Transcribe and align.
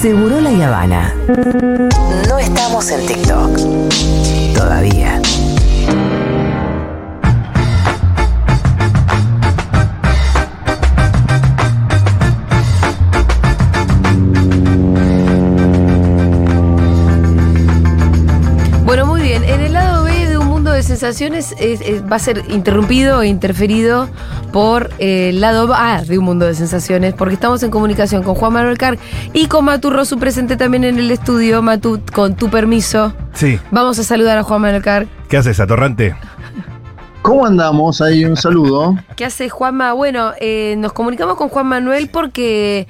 Seguro 0.00 0.40
la 0.40 0.48
Habana. 0.66 1.14
No 2.26 2.38
estamos 2.38 2.90
en 2.90 3.06
TikTok. 3.06 3.58
Todavía. 4.56 5.20
Sensaciones 20.90 21.54
es- 21.58 21.80
es- 21.80 22.02
va 22.10 22.16
a 22.16 22.18
ser 22.18 22.42
interrumpido 22.48 23.22
e 23.22 23.28
interferido 23.28 24.08
por 24.52 24.90
eh, 24.98 25.30
el 25.30 25.40
lado 25.40 25.72
A 25.74 26.02
de 26.02 26.18
un 26.18 26.24
mundo 26.24 26.46
de 26.46 26.54
sensaciones, 26.54 27.14
porque 27.14 27.34
estamos 27.34 27.62
en 27.62 27.70
comunicación 27.70 28.22
con 28.22 28.34
Juan 28.34 28.52
Manuel 28.52 28.76
Carr 28.76 28.98
y 29.32 29.46
con 29.46 29.64
Matu 29.64 29.90
Rosu 29.90 30.18
presente 30.18 30.56
también 30.56 30.84
en 30.84 30.98
el 30.98 31.10
estudio. 31.10 31.62
Matu, 31.62 32.00
con 32.12 32.34
tu 32.34 32.50
permiso, 32.50 33.12
Sí. 33.34 33.58
vamos 33.70 33.98
a 33.98 34.04
saludar 34.04 34.36
a 34.38 34.42
Juan 34.42 34.60
Manuel 34.62 34.82
Carr. 34.82 35.06
¿Qué 35.28 35.36
haces, 35.36 35.60
atorrante? 35.60 36.14
¿Cómo 37.22 37.44
andamos? 37.46 38.00
Ahí 38.00 38.24
un 38.24 38.36
saludo. 38.36 38.96
¿Qué 39.14 39.24
hace 39.26 39.48
Juanma? 39.48 39.92
Bueno, 39.92 40.32
eh, 40.40 40.74
nos 40.78 40.92
comunicamos 40.92 41.36
con 41.36 41.48
Juan 41.50 41.66
Manuel 41.66 42.08
porque 42.10 42.88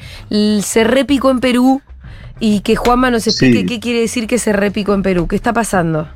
se 0.62 0.84
repicó 0.84 1.30
en 1.30 1.40
Perú 1.40 1.82
y 2.38 2.60
que 2.60 2.76
Juanma 2.76 3.10
nos 3.10 3.26
explique 3.26 3.58
Sí. 3.60 3.66
qué 3.66 3.80
quiere 3.80 4.00
decir 4.00 4.26
que 4.26 4.38
se 4.38 4.52
repicó 4.52 4.94
en 4.94 5.02
Perú. 5.02 5.26
¿Qué 5.28 5.36
está 5.36 5.52
pasando? 5.52 6.08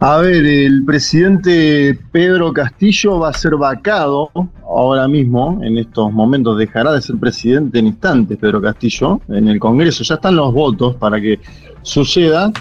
A 0.00 0.18
ver, 0.18 0.46
el 0.46 0.84
presidente 0.84 1.98
Pedro 2.12 2.52
Castillo 2.52 3.18
va 3.18 3.30
a 3.30 3.32
ser 3.32 3.56
vacado 3.56 4.30
ahora 4.62 5.08
mismo, 5.08 5.58
en 5.60 5.76
estos 5.76 6.12
momentos. 6.12 6.56
Dejará 6.56 6.92
de 6.92 7.02
ser 7.02 7.16
presidente 7.16 7.80
en 7.80 7.88
instantes 7.88 8.38
Pedro 8.38 8.62
Castillo 8.62 9.20
en 9.26 9.48
el 9.48 9.58
Congreso. 9.58 10.04
Ya 10.04 10.14
están 10.14 10.36
los 10.36 10.54
votos 10.54 10.94
para 10.94 11.20
que 11.20 11.40
suceda. 11.82 12.52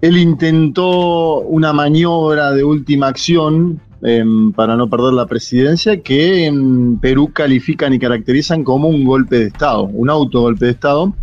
Él 0.00 0.18
intentó 0.18 1.42
una 1.42 1.72
maniobra 1.72 2.50
de 2.50 2.64
última 2.64 3.06
acción 3.06 3.80
em, 4.02 4.50
para 4.50 4.74
no 4.74 4.90
perder 4.90 5.12
la 5.12 5.26
presidencia 5.26 6.00
que 6.02 6.46
en 6.46 6.98
Perú 6.98 7.30
califican 7.32 7.94
y 7.94 8.00
caracterizan 8.00 8.64
como 8.64 8.88
un 8.88 9.04
golpe 9.04 9.38
de 9.38 9.46
Estado, 9.46 9.84
un 9.84 10.10
autogolpe 10.10 10.64
de 10.64 10.72
Estado. 10.72 11.14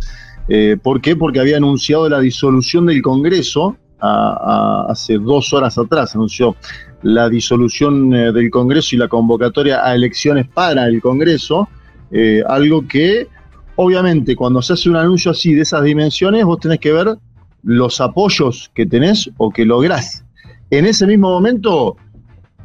Eh, 0.48 0.78
¿Por 0.82 1.02
qué? 1.02 1.14
Porque 1.14 1.40
había 1.40 1.58
anunciado 1.58 2.08
la 2.08 2.20
disolución 2.20 2.86
del 2.86 3.02
Congreso 3.02 3.76
hace 4.00 5.18
dos 5.18 5.52
horas 5.52 5.78
atrás, 5.78 6.14
anunció 6.14 6.56
la 7.02 7.28
disolución 7.28 8.14
eh, 8.14 8.32
del 8.32 8.50
Congreso 8.50 8.96
y 8.96 8.98
la 8.98 9.08
convocatoria 9.08 9.84
a 9.84 9.94
elecciones 9.94 10.48
para 10.48 10.86
el 10.86 11.00
Congreso, 11.00 11.68
eh, 12.10 12.42
algo 12.46 12.86
que 12.86 13.28
obviamente 13.76 14.34
cuando 14.34 14.60
se 14.62 14.72
hace 14.72 14.88
un 14.88 14.96
anuncio 14.96 15.30
así 15.30 15.54
de 15.54 15.62
esas 15.62 15.84
dimensiones, 15.84 16.44
vos 16.44 16.58
tenés 16.58 16.80
que 16.80 16.92
ver 16.92 17.16
los 17.62 18.00
apoyos 18.00 18.70
que 18.74 18.86
tenés 18.86 19.30
o 19.36 19.50
que 19.50 19.64
lográs. 19.64 20.24
En 20.70 20.84
ese 20.84 21.06
mismo 21.06 21.30
momento, 21.30 21.96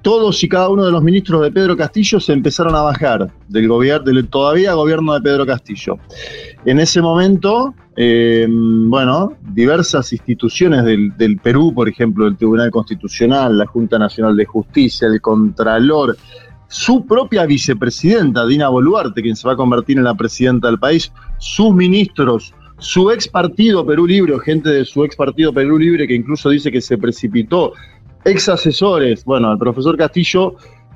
todos 0.03 0.43
y 0.43 0.49
cada 0.49 0.69
uno 0.69 0.85
de 0.85 0.91
los 0.91 1.01
ministros 1.01 1.41
de 1.41 1.51
Pedro 1.51 1.75
Castillo 1.75 2.19
se 2.19 2.33
empezaron 2.33 2.75
a 2.75 2.81
bajar 2.81 3.31
del 3.47 3.67
gobierno, 3.67 4.05
del 4.05 4.27
todavía 4.27 4.73
gobierno 4.73 5.13
de 5.13 5.21
Pedro 5.21 5.45
Castillo. 5.45 5.97
En 6.65 6.79
ese 6.79 7.01
momento, 7.01 7.73
eh, 7.95 8.45
bueno, 8.49 9.33
diversas 9.53 10.11
instituciones 10.11 10.83
del, 10.83 11.17
del 11.17 11.37
Perú, 11.37 11.73
por 11.73 11.87
ejemplo, 11.87 12.27
el 12.27 12.35
Tribunal 12.35 12.69
Constitucional, 12.69 13.57
la 13.57 13.65
Junta 13.65 13.97
Nacional 13.97 14.35
de 14.35 14.45
Justicia, 14.45 15.07
el 15.07 15.21
Contralor, 15.21 16.17
su 16.67 17.05
propia 17.05 17.45
vicepresidenta, 17.45 18.45
Dina 18.45 18.67
Boluarte, 18.67 19.21
quien 19.21 19.35
se 19.35 19.47
va 19.47 19.53
a 19.53 19.57
convertir 19.57 19.97
en 19.97 20.03
la 20.03 20.15
presidenta 20.15 20.67
del 20.67 20.79
país, 20.79 21.13
sus 21.37 21.73
ministros, 21.73 22.53
su 22.79 23.09
ex 23.11 23.27
partido 23.27 23.85
Perú 23.85 24.05
Libre, 24.05 24.37
gente 24.43 24.69
de 24.69 24.83
su 24.83 25.05
ex 25.05 25.15
partido 25.15 25.53
Perú 25.53 25.77
Libre, 25.77 26.07
que 26.07 26.15
incluso 26.15 26.49
dice 26.49 26.71
que 26.71 26.81
se 26.81 26.97
precipitó, 26.97 27.73
ex 28.25 28.49
asesores, 28.49 29.23
bueno, 29.25 29.51
el 29.51 29.57
profesor 29.57 29.97
Castillo 29.97 30.55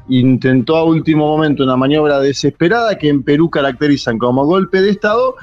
intentó 0.09 0.78
a 0.78 0.84
último 0.84 1.28
momento 1.28 1.63
una 1.63 1.75
maniobra 1.75 2.19
desesperada 2.19 2.97
que 2.97 3.09
en 3.09 3.24
Perú 3.24 3.50
caracterizan 3.50 4.18
como 4.18 4.46
golpe 4.46 4.81
de 4.81 4.91
Estado 4.91 5.35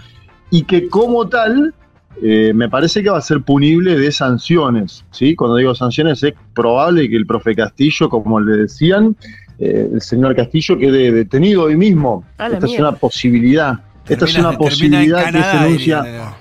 y 0.50 0.62
que 0.62 0.88
como 0.88 1.28
tal 1.28 1.74
eh, 2.22 2.52
me 2.54 2.68
parece 2.68 3.02
que 3.02 3.10
va 3.10 3.18
a 3.18 3.22
ser 3.22 3.42
punible 3.42 3.98
de 3.98 4.12
sanciones. 4.12 5.04
¿sí? 5.10 5.34
Cuando 5.34 5.56
digo 5.56 5.74
sanciones 5.74 6.22
es 6.22 6.34
probable 6.54 7.08
que 7.08 7.16
el 7.16 7.26
profe 7.26 7.54
Castillo, 7.54 8.08
como 8.08 8.40
le 8.40 8.56
decían, 8.62 9.16
eh, 9.58 9.90
el 9.92 10.00
señor 10.00 10.34
Castillo 10.34 10.78
quede 10.78 11.12
detenido 11.12 11.64
hoy 11.64 11.76
mismo. 11.76 12.24
Esta 12.38 12.66
es 12.66 12.78
una 12.78 12.92
posibilidad. 12.92 13.80
Esta 14.08 14.24
es 14.24 14.38
una 14.38 14.52
posibilidad 14.52 15.18
que 15.18 15.32
se 15.32 15.32
Canadá, 15.32 15.62
anuncia. 15.62 16.36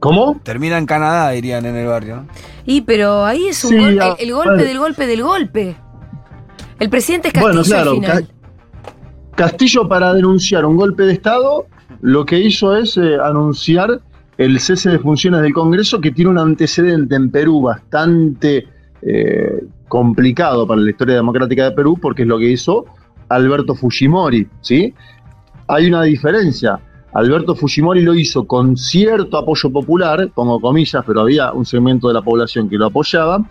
¿Cómo? 0.00 0.40
Termina 0.42 0.78
en 0.78 0.86
Canadá, 0.86 1.30
dirían 1.30 1.66
en 1.66 1.76
el 1.76 1.86
barrio. 1.86 2.16
¿no? 2.16 2.26
Y 2.64 2.82
pero 2.82 3.24
ahí 3.24 3.48
es 3.48 3.64
un 3.64 3.70
Sí, 3.70 3.76
gol- 3.78 4.00
a- 4.00 4.12
el, 4.18 4.28
el 4.28 4.32
golpe 4.34 4.64
del 4.64 4.78
golpe 4.78 5.06
del 5.06 5.22
golpe. 5.22 5.76
El 6.78 6.88
presidente 6.90 7.28
es 7.28 7.34
Castillo 7.34 7.52
Bueno, 7.54 7.64
claro, 7.64 7.90
al 7.90 7.96
final. 7.96 8.28
Ca- 8.28 8.34
Castillo 9.36 9.88
para 9.88 10.12
denunciar 10.14 10.64
un 10.64 10.76
golpe 10.76 11.04
de 11.04 11.12
Estado 11.12 11.66
lo 12.00 12.24
que 12.24 12.38
hizo 12.38 12.76
es 12.76 12.96
eh, 12.96 13.16
anunciar 13.22 14.00
el 14.36 14.60
cese 14.60 14.90
de 14.90 14.98
funciones 15.00 15.40
del 15.42 15.52
Congreso 15.52 16.00
que 16.00 16.12
tiene 16.12 16.30
un 16.30 16.38
antecedente 16.38 17.16
en 17.16 17.30
Perú 17.30 17.62
bastante 17.62 18.68
eh, 19.02 19.64
complicado 19.88 20.66
para 20.66 20.80
la 20.80 20.90
historia 20.90 21.16
democrática 21.16 21.64
de 21.64 21.72
Perú 21.72 21.98
porque 22.00 22.22
es 22.22 22.28
lo 22.28 22.38
que 22.38 22.50
hizo 22.50 22.84
Alberto 23.28 23.74
Fujimori, 23.74 24.46
¿sí? 24.60 24.94
Hay 25.66 25.86
una 25.88 26.02
diferencia. 26.04 26.78
Alberto 27.14 27.54
Fujimori 27.54 28.02
lo 28.02 28.14
hizo 28.14 28.46
con 28.46 28.76
cierto 28.76 29.38
apoyo 29.38 29.70
popular, 29.70 30.30
pongo 30.34 30.60
comillas, 30.60 31.02
pero 31.06 31.22
había 31.22 31.52
un 31.52 31.64
segmento 31.64 32.08
de 32.08 32.14
la 32.14 32.22
población 32.22 32.68
que 32.68 32.76
lo 32.76 32.86
apoyaba. 32.86 33.44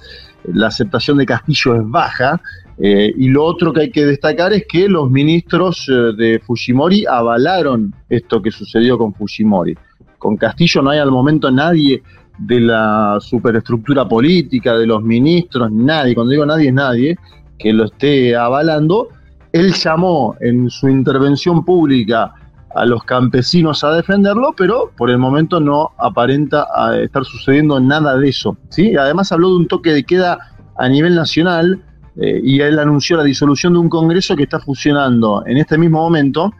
La 0.53 0.67
aceptación 0.67 1.17
de 1.17 1.25
Castillo 1.25 1.75
es 1.75 1.89
baja, 1.89 2.39
eh, 2.79 3.11
y 3.17 3.29
lo 3.29 3.43
otro 3.43 3.73
que 3.73 3.81
hay 3.81 3.91
que 3.91 4.05
destacar 4.05 4.53
es 4.53 4.65
que 4.67 4.87
los 4.87 5.09
ministros 5.09 5.89
eh, 5.89 6.13
de 6.15 6.39
Fujimori 6.45 7.05
avalaron 7.07 7.93
esto 8.07 8.41
que 8.41 8.51
sucedió 8.51 8.97
con 8.97 9.13
Fujimori. 9.13 9.75
Con 10.19 10.37
Castillo 10.37 10.81
no 10.83 10.91
hay 10.91 10.99
al 10.99 11.11
momento 11.11 11.49
nadie 11.49 12.03
de 12.37 12.59
la 12.59 13.17
superestructura 13.19 14.07
política, 14.07 14.77
de 14.77 14.85
los 14.85 15.01
ministros, 15.01 15.71
nadie, 15.71 16.13
cuando 16.13 16.31
digo 16.31 16.45
nadie 16.45 16.67
es 16.67 16.73
nadie, 16.73 17.17
que 17.57 17.73
lo 17.73 17.85
esté 17.85 18.35
avalando. 18.35 19.09
Él 19.51 19.73
llamó 19.73 20.35
en 20.39 20.69
su 20.69 20.87
intervención 20.87 21.65
pública 21.65 22.31
a 22.77 22.85
los 22.85 23.03
campesinos 23.03 23.83
a 23.83 23.91
defenderlo, 23.91 24.53
pero 24.55 24.91
por 24.95 25.09
el 25.09 25.17
momento 25.17 25.59
no 25.59 25.91
aparenta 25.97 26.67
a 26.73 26.97
estar 26.97 27.25
sucediendo 27.25 27.79
nada 27.79 28.17
de 28.17 28.29
eso. 28.29 28.57
¿sí? 28.69 28.95
Además 28.95 29.31
habló 29.31 29.49
de 29.49 29.55
un 29.55 29.67
toque 29.67 29.91
de 29.91 30.03
queda 30.03 30.37
a 30.77 30.87
nivel 30.87 31.15
nacional, 31.15 31.81
eh, 32.19 32.41
y 32.43 32.61
él 32.61 32.79
anunció 32.79 33.15
la 33.17 33.23
disolución 33.23 33.73
de 33.73 33.79
un 33.79 33.89
Congreso 33.89 34.35
que 34.35 34.43
está 34.43 34.59
funcionando 34.59 35.43
en 35.45 35.57
este 35.57 35.77
mismo 35.77 35.99
momento 35.99 36.51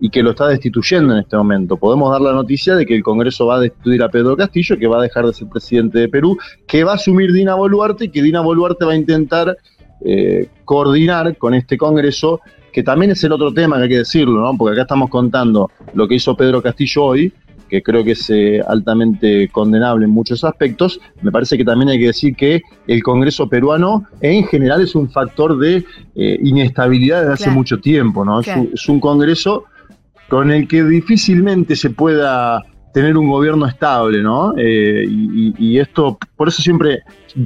y 0.00 0.08
que 0.08 0.22
lo 0.22 0.30
está 0.30 0.46
destituyendo 0.46 1.12
en 1.12 1.20
este 1.20 1.36
momento. 1.36 1.76
Podemos 1.76 2.10
dar 2.12 2.20
la 2.20 2.32
noticia 2.32 2.76
de 2.76 2.86
que 2.86 2.94
el 2.94 3.02
Congreso 3.02 3.46
va 3.46 3.56
a 3.56 3.60
destituir 3.60 4.02
a 4.02 4.08
Pedro 4.08 4.36
Castillo, 4.36 4.78
que 4.78 4.86
va 4.86 4.98
a 4.98 5.02
dejar 5.02 5.26
de 5.26 5.34
ser 5.34 5.48
presidente 5.48 5.98
de 5.98 6.08
Perú, 6.08 6.38
que 6.66 6.84
va 6.84 6.92
a 6.92 6.94
asumir 6.94 7.32
Dina 7.32 7.54
Boluarte 7.54 8.04
y 8.04 8.08
que 8.08 8.22
Dina 8.22 8.40
Boluarte 8.40 8.84
va 8.84 8.92
a 8.92 8.96
intentar 8.96 9.56
eh, 10.04 10.48
coordinar 10.64 11.36
con 11.36 11.54
este 11.54 11.76
Congreso, 11.76 12.40
que 12.72 12.82
también 12.82 13.10
es 13.12 13.22
el 13.24 13.32
otro 13.32 13.52
tema 13.52 13.76
que 13.76 13.82
hay 13.84 13.88
que 13.88 13.98
decirlo, 13.98 14.40
¿no? 14.42 14.56
porque 14.56 14.72
acá 14.74 14.82
estamos 14.82 15.10
contando 15.10 15.70
lo 15.94 16.06
que 16.08 16.14
hizo 16.16 16.36
Pedro 16.36 16.62
Castillo 16.62 17.04
hoy, 17.04 17.32
que 17.68 17.82
creo 17.82 18.02
que 18.02 18.12
es 18.12 18.28
eh, 18.30 18.60
altamente 18.66 19.48
condenable 19.48 20.04
en 20.06 20.10
muchos 20.10 20.42
aspectos, 20.42 21.00
me 21.22 21.30
parece 21.30 21.56
que 21.56 21.64
también 21.64 21.88
hay 21.90 22.00
que 22.00 22.06
decir 22.08 22.34
que 22.34 22.62
el 22.88 23.00
Congreso 23.02 23.48
peruano 23.48 24.04
en 24.20 24.44
general 24.46 24.82
es 24.82 24.94
un 24.96 25.08
factor 25.08 25.56
de 25.58 25.84
eh, 26.16 26.38
inestabilidad 26.42 27.20
desde 27.20 27.34
hace 27.34 27.50
mucho 27.50 27.78
tiempo, 27.78 28.24
¿no? 28.24 28.40
Es 28.40 28.46
Claro. 28.46 28.62
un- 28.62 28.70
es 28.74 28.88
un 28.88 28.98
Congreso 28.98 29.64
con 30.28 30.50
el 30.50 30.66
que 30.66 30.82
difícilmente 30.82 31.76
se 31.76 31.90
pueda 31.90 32.62
tener 32.92 33.16
un 33.16 33.28
gobierno 33.28 33.66
estable, 33.66 34.20
¿no? 34.20 34.52
Eh, 34.56 35.04
y- 35.08 35.54
y 35.56 35.78
esto, 35.78 36.18
por 36.36 36.48
eso 36.48 36.60
siempre 36.62 37.00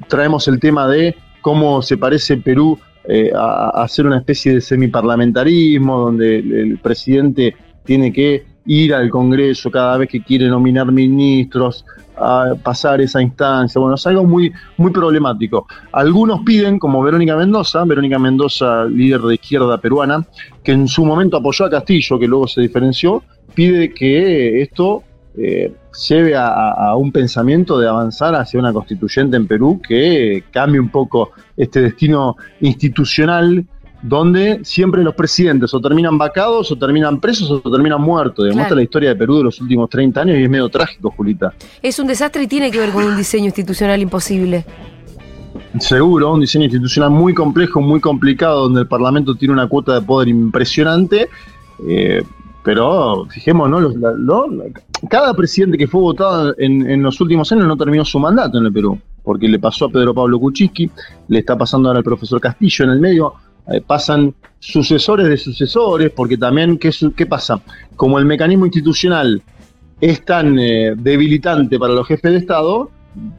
traemos 0.08 0.48
el 0.48 0.58
tema 0.58 0.88
de 0.88 1.14
cómo 1.42 1.82
se 1.82 1.98
parece 1.98 2.38
Perú 2.38 2.78
eh, 3.06 3.30
a, 3.34 3.86
ser 3.88 4.06
una 4.06 4.18
especie 4.18 4.54
de 4.54 4.60
semiparlamentarismo, 4.60 5.98
donde 6.00 6.38
el, 6.38 6.52
el 6.52 6.78
presidente 6.78 7.54
tiene 7.84 8.12
que 8.12 8.44
ir 8.66 8.94
al 8.94 9.10
Congreso 9.10 9.70
cada 9.70 9.98
vez 9.98 10.08
que 10.08 10.22
quiere 10.22 10.48
nominar 10.48 10.90
ministros, 10.90 11.84
a 12.16 12.54
pasar 12.62 13.00
esa 13.00 13.20
instancia. 13.20 13.80
Bueno, 13.80 13.96
es 13.96 14.06
algo 14.06 14.24
muy, 14.24 14.52
muy 14.76 14.90
problemático. 14.92 15.66
Algunos 15.92 16.40
piden, 16.44 16.78
como 16.78 17.02
Verónica 17.02 17.36
Mendoza, 17.36 17.84
Verónica 17.84 18.18
Mendoza, 18.18 18.84
líder 18.84 19.20
de 19.20 19.34
izquierda 19.34 19.78
peruana, 19.78 20.24
que 20.62 20.72
en 20.72 20.88
su 20.88 21.04
momento 21.04 21.36
apoyó 21.36 21.64
a 21.64 21.70
Castillo, 21.70 22.18
que 22.18 22.28
luego 22.28 22.46
se 22.46 22.60
diferenció, 22.60 23.22
pide 23.54 23.92
que 23.92 24.62
esto 24.62 25.02
eh, 25.36 25.74
lleve 26.08 26.34
a, 26.36 26.94
un 26.96 27.10
pensamiento 27.10 27.78
de 27.78 27.88
avanzar 27.88 28.34
hacia 28.34 28.60
una 28.60 28.72
constituyente 28.72 29.36
en 29.36 29.46
Perú 29.46 29.80
que 29.86 30.44
cambie 30.52 30.80
un 30.80 30.90
poco 30.90 31.32
este 31.56 31.80
destino 31.80 32.36
institucional 32.60 33.64
donde 34.00 34.60
siempre 34.64 35.02
los 35.02 35.14
presidentes 35.14 35.72
o 35.72 35.80
terminan 35.80 36.18
vacados, 36.18 36.70
o 36.70 36.76
terminan 36.76 37.20
presos, 37.20 37.50
o 37.50 37.70
terminan 37.70 38.02
muertos. 38.02 38.44
Demuestra 38.44 38.66
Claro. 38.66 38.76
la 38.76 38.82
historia 38.82 39.08
de 39.08 39.16
Perú 39.16 39.38
de 39.38 39.44
los 39.44 39.60
últimos 39.62 39.88
30 39.88 40.20
años 40.20 40.38
y 40.38 40.42
es 40.42 40.50
medio 40.50 40.68
trágico, 40.68 41.10
Julita. 41.16 41.54
Es 41.80 41.98
un 41.98 42.06
desastre 42.06 42.42
y 42.42 42.46
tiene 42.46 42.70
que 42.70 42.78
ver 42.78 42.90
con 42.90 43.02
un 43.02 43.16
diseño 43.16 43.46
institucional 43.46 44.02
imposible. 44.02 44.66
Seguro, 45.80 46.34
un 46.34 46.40
diseño 46.40 46.64
institucional 46.64 47.10
muy 47.10 47.32
complejo, 47.32 47.80
muy 47.80 47.98
complicado, 47.98 48.64
donde 48.64 48.82
el 48.82 48.88
Parlamento 48.88 49.34
tiene 49.36 49.54
una 49.54 49.68
cuota 49.68 49.94
de 49.94 50.02
poder 50.02 50.28
impresionante. 50.28 51.28
eh, 51.88 52.22
pero 52.64 53.26
fijémonos, 53.28 53.82
los- 53.82 53.96
la- 53.96 54.12
lo- 54.14 54.48
la- 54.50 54.64
cada 55.08 55.34
presidente 55.34 55.76
que 55.78 55.86
fue 55.86 56.00
votado 56.00 56.54
en, 56.58 56.88
en 56.90 57.02
los 57.02 57.20
últimos 57.20 57.52
años 57.52 57.66
no 57.66 57.76
terminó 57.76 58.04
su 58.04 58.18
mandato 58.18 58.58
en 58.58 58.64
el 58.66 58.72
Perú, 58.72 58.98
porque 59.22 59.46
le 59.48 59.58
pasó 59.58 59.84
a 59.84 59.88
Pedro 59.90 60.14
Pablo 60.14 60.40
Kuczynski, 60.40 60.90
le 61.28 61.38
está 61.40 61.56
pasando 61.56 61.88
ahora 61.88 61.98
al 61.98 62.04
profesor 62.04 62.40
Castillo 62.40 62.86
en 62.86 62.90
el 62.92 63.00
medio, 63.00 63.34
eh, 63.70 63.80
pasan 63.86 64.34
sucesores 64.58 65.28
de 65.28 65.36
sucesores, 65.36 66.10
porque 66.10 66.36
también, 66.38 66.78
¿qué, 66.78 66.90
qué 67.14 67.26
pasa? 67.26 67.60
Como 67.96 68.18
el 68.18 68.24
mecanismo 68.24 68.64
institucional 68.66 69.42
es 70.00 70.24
tan 70.24 70.58
eh, 70.58 70.94
debilitante 70.96 71.78
para 71.78 71.92
los 71.94 72.06
jefes 72.06 72.32
de 72.32 72.38
Estado, 72.38 72.90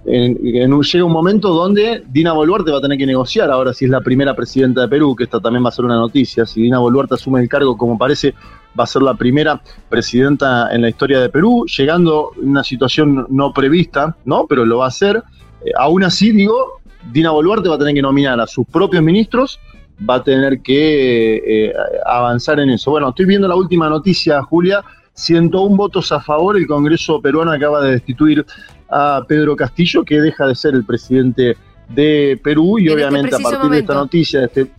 en- 0.06 0.40
en 0.56 0.72
un- 0.72 0.84
llega 0.84 1.04
un 1.04 1.12
momento 1.12 1.50
donde 1.54 2.04
Dina 2.10 2.32
Boluarte 2.32 2.72
va 2.72 2.78
a 2.78 2.82
tener 2.82 2.98
que 2.98 3.06
negociar 3.06 3.50
ahora 3.52 3.74
si 3.74 3.86
es 3.86 3.92
la 3.92 4.02
primera 4.02 4.36
presidenta 4.36 4.82
de 4.82 4.88
Perú, 4.88 5.16
que 5.16 5.26
esta 5.26 5.40
también 5.40 5.66
va 5.66 5.70
a 5.70 5.72
ser 5.74 5.84
una 5.86 5.98
noticia, 5.98 6.46
si 6.46 6.62
Dina 6.62 6.80
Boluarte 6.80 7.16
asume 7.16 7.42
el 7.42 7.50
cargo 7.50 7.76
como 7.78 7.98
parece 7.98 8.34
va 8.78 8.84
a 8.84 8.88
ser 8.88 9.02
la 9.02 9.14
primera 9.14 9.62
presidenta 9.90 10.74
en 10.74 10.82
la 10.82 10.90
historia 10.90 11.20
de 11.20 11.30
Perú, 11.30 11.66
llegando 11.66 12.32
en 12.42 12.50
una 12.50 12.64
situación 12.64 13.28
no 13.30 13.54
prevista, 13.54 14.16
¿no? 14.26 14.46
Pero 14.48 14.66
lo 14.66 14.80
va 14.80 14.86
a 14.86 14.90
hacer. 14.90 15.24
Eh, 15.64 15.72
aún 15.78 16.04
así, 16.04 16.32
digo, 16.32 16.82
Dina 17.12 17.32
Boluarte 17.32 17.70
va 17.70 17.76
a 17.76 17.80
tener 17.80 17.94
que 17.94 18.02
nominar 18.02 18.40
a 18.40 18.48
sus 18.48 18.66
propios 18.68 19.04
ministros, 19.04 19.60
va 20.08 20.16
a 20.16 20.24
tener 20.24 20.62
que 20.62 21.68
eh, 21.68 21.74
avanzar 22.06 22.60
en 22.60 22.70
eso. 22.70 22.92
Bueno, 22.92 23.10
estoy 23.10 23.26
viendo 23.26 23.48
la 23.48 23.56
última 23.56 23.90
noticia, 23.90 24.42
Julia. 24.44 24.84
101 25.14 25.78
votos 25.78 26.12
a 26.12 26.20
favor, 26.20 26.58
el 26.58 26.68
Congreso 26.68 27.22
peruano 27.22 27.52
acaba 27.52 27.82
de 27.82 27.92
destituir 27.92 28.46
a 28.90 29.24
Pedro 29.26 29.56
Castillo, 29.56 30.04
que 30.04 30.20
deja 30.20 30.46
de 30.46 30.56
ser 30.56 30.76
el 30.76 30.84
presidente 30.84 31.56
de 31.88 32.40
Perú 32.44 32.80
y 32.80 32.84
En 32.84 32.88
este 32.90 32.94
obviamente 32.96 33.36
a 33.36 33.40
partir 33.40 33.70
de 33.70 33.80
esta 33.80 33.94
noticia, 33.94 34.40
de 34.42 34.46
este, 34.48 34.72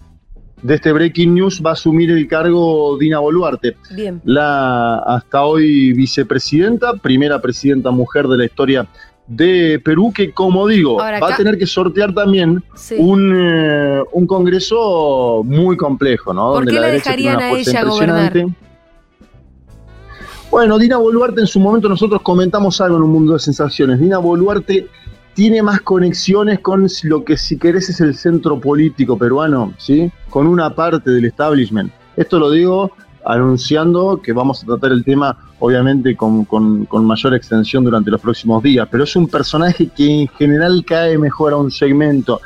de 0.63 0.75
este 0.75 0.93
breaking 0.93 1.35
news, 1.35 1.63
va 1.65 1.71
a 1.71 1.73
asumir 1.75 2.11
el 2.11 2.27
cargo 2.27 2.97
Dina 2.99 3.19
Boluarte, 3.19 3.77
Bien. 3.95 4.21
la 4.25 4.99
hasta 4.99 5.45
hoy 5.45 5.93
vicepresidenta, 5.93 6.95
primera 6.95 7.41
presidenta 7.41 7.91
mujer 7.91 8.27
de 8.27 8.39
la 8.39 8.45
historia 8.47 8.87
de 9.27 9.81
Perú, 9.85 10.13
que 10.15 10.31
como 10.33 10.67
digo, 10.69 11.01
Ahora, 11.01 11.21
va 11.21 11.35
a 11.35 11.37
tener 11.37 11.59
que 11.59 11.67
sortear 11.67 12.15
también 12.15 12.63
Sí. 12.75 12.95
un, 12.99 13.33
eh, 13.37 14.01
un 14.13 14.27
congreso 14.27 15.43
muy 15.45 15.77
complejo, 15.77 16.33
¿no? 16.33 16.53
¿Por 16.53 16.55
Donde 16.59 16.73
qué 16.73 16.81
la 16.81 16.87
dejarían 16.89 17.41
a 17.41 17.51
ella 17.51 17.85
gobernar? 17.85 18.33
Bueno, 20.51 20.79
Dina 20.79 20.97
Boluarte 20.97 21.41
en 21.41 21.47
su 21.49 21.59
momento 21.59 21.89
nosotros 21.89 22.23
comentamos 22.23 22.81
algo 22.81 22.97
en 22.97 23.03
un 23.03 23.11
mundo 23.11 23.33
de 23.33 23.41
sensaciones. 23.41 23.99
Dina 24.01 24.19
Boluarte 24.19 24.87
tiene 25.37 25.63
más 25.63 25.83
conexiones 25.83 26.61
con 26.61 26.87
lo 27.05 27.23
que 27.23 27.37
si 27.37 27.59
querés 27.59 27.91
es 27.91 28.01
el 28.01 28.15
centro 28.17 28.59
político 28.59 29.19
peruano, 29.19 29.75
¿sí? 29.77 30.11
Con 30.31 30.47
una 30.47 30.75
parte 30.75 31.11
del 31.11 31.27
establishment. 31.27 31.93
Esto 32.17 32.39
lo 32.39 32.51
digo 32.51 32.91
anunciando 33.25 34.21
que 34.23 34.33
vamos 34.33 34.63
a 34.63 34.67
tratar 34.67 34.93
el 34.93 35.05
tema 35.05 35.37
obviamente 35.59 36.17
con, 36.17 36.45
con- 36.47 36.87
mayor 37.05 37.35
extensión 37.35 37.85
durante 37.85 38.11
los 38.11 38.21
próximos 38.21 38.63
días, 38.63 38.89
pero 38.91 39.05
es 39.05 39.15
un 39.15 39.29
personaje 39.29 39.89
que 39.95 40.23
en 40.23 40.29
general 40.29 40.83
cae 40.87 41.19
mejor 41.19 41.53
a 41.53 41.57
un 41.57 41.71
segmento 41.71 42.41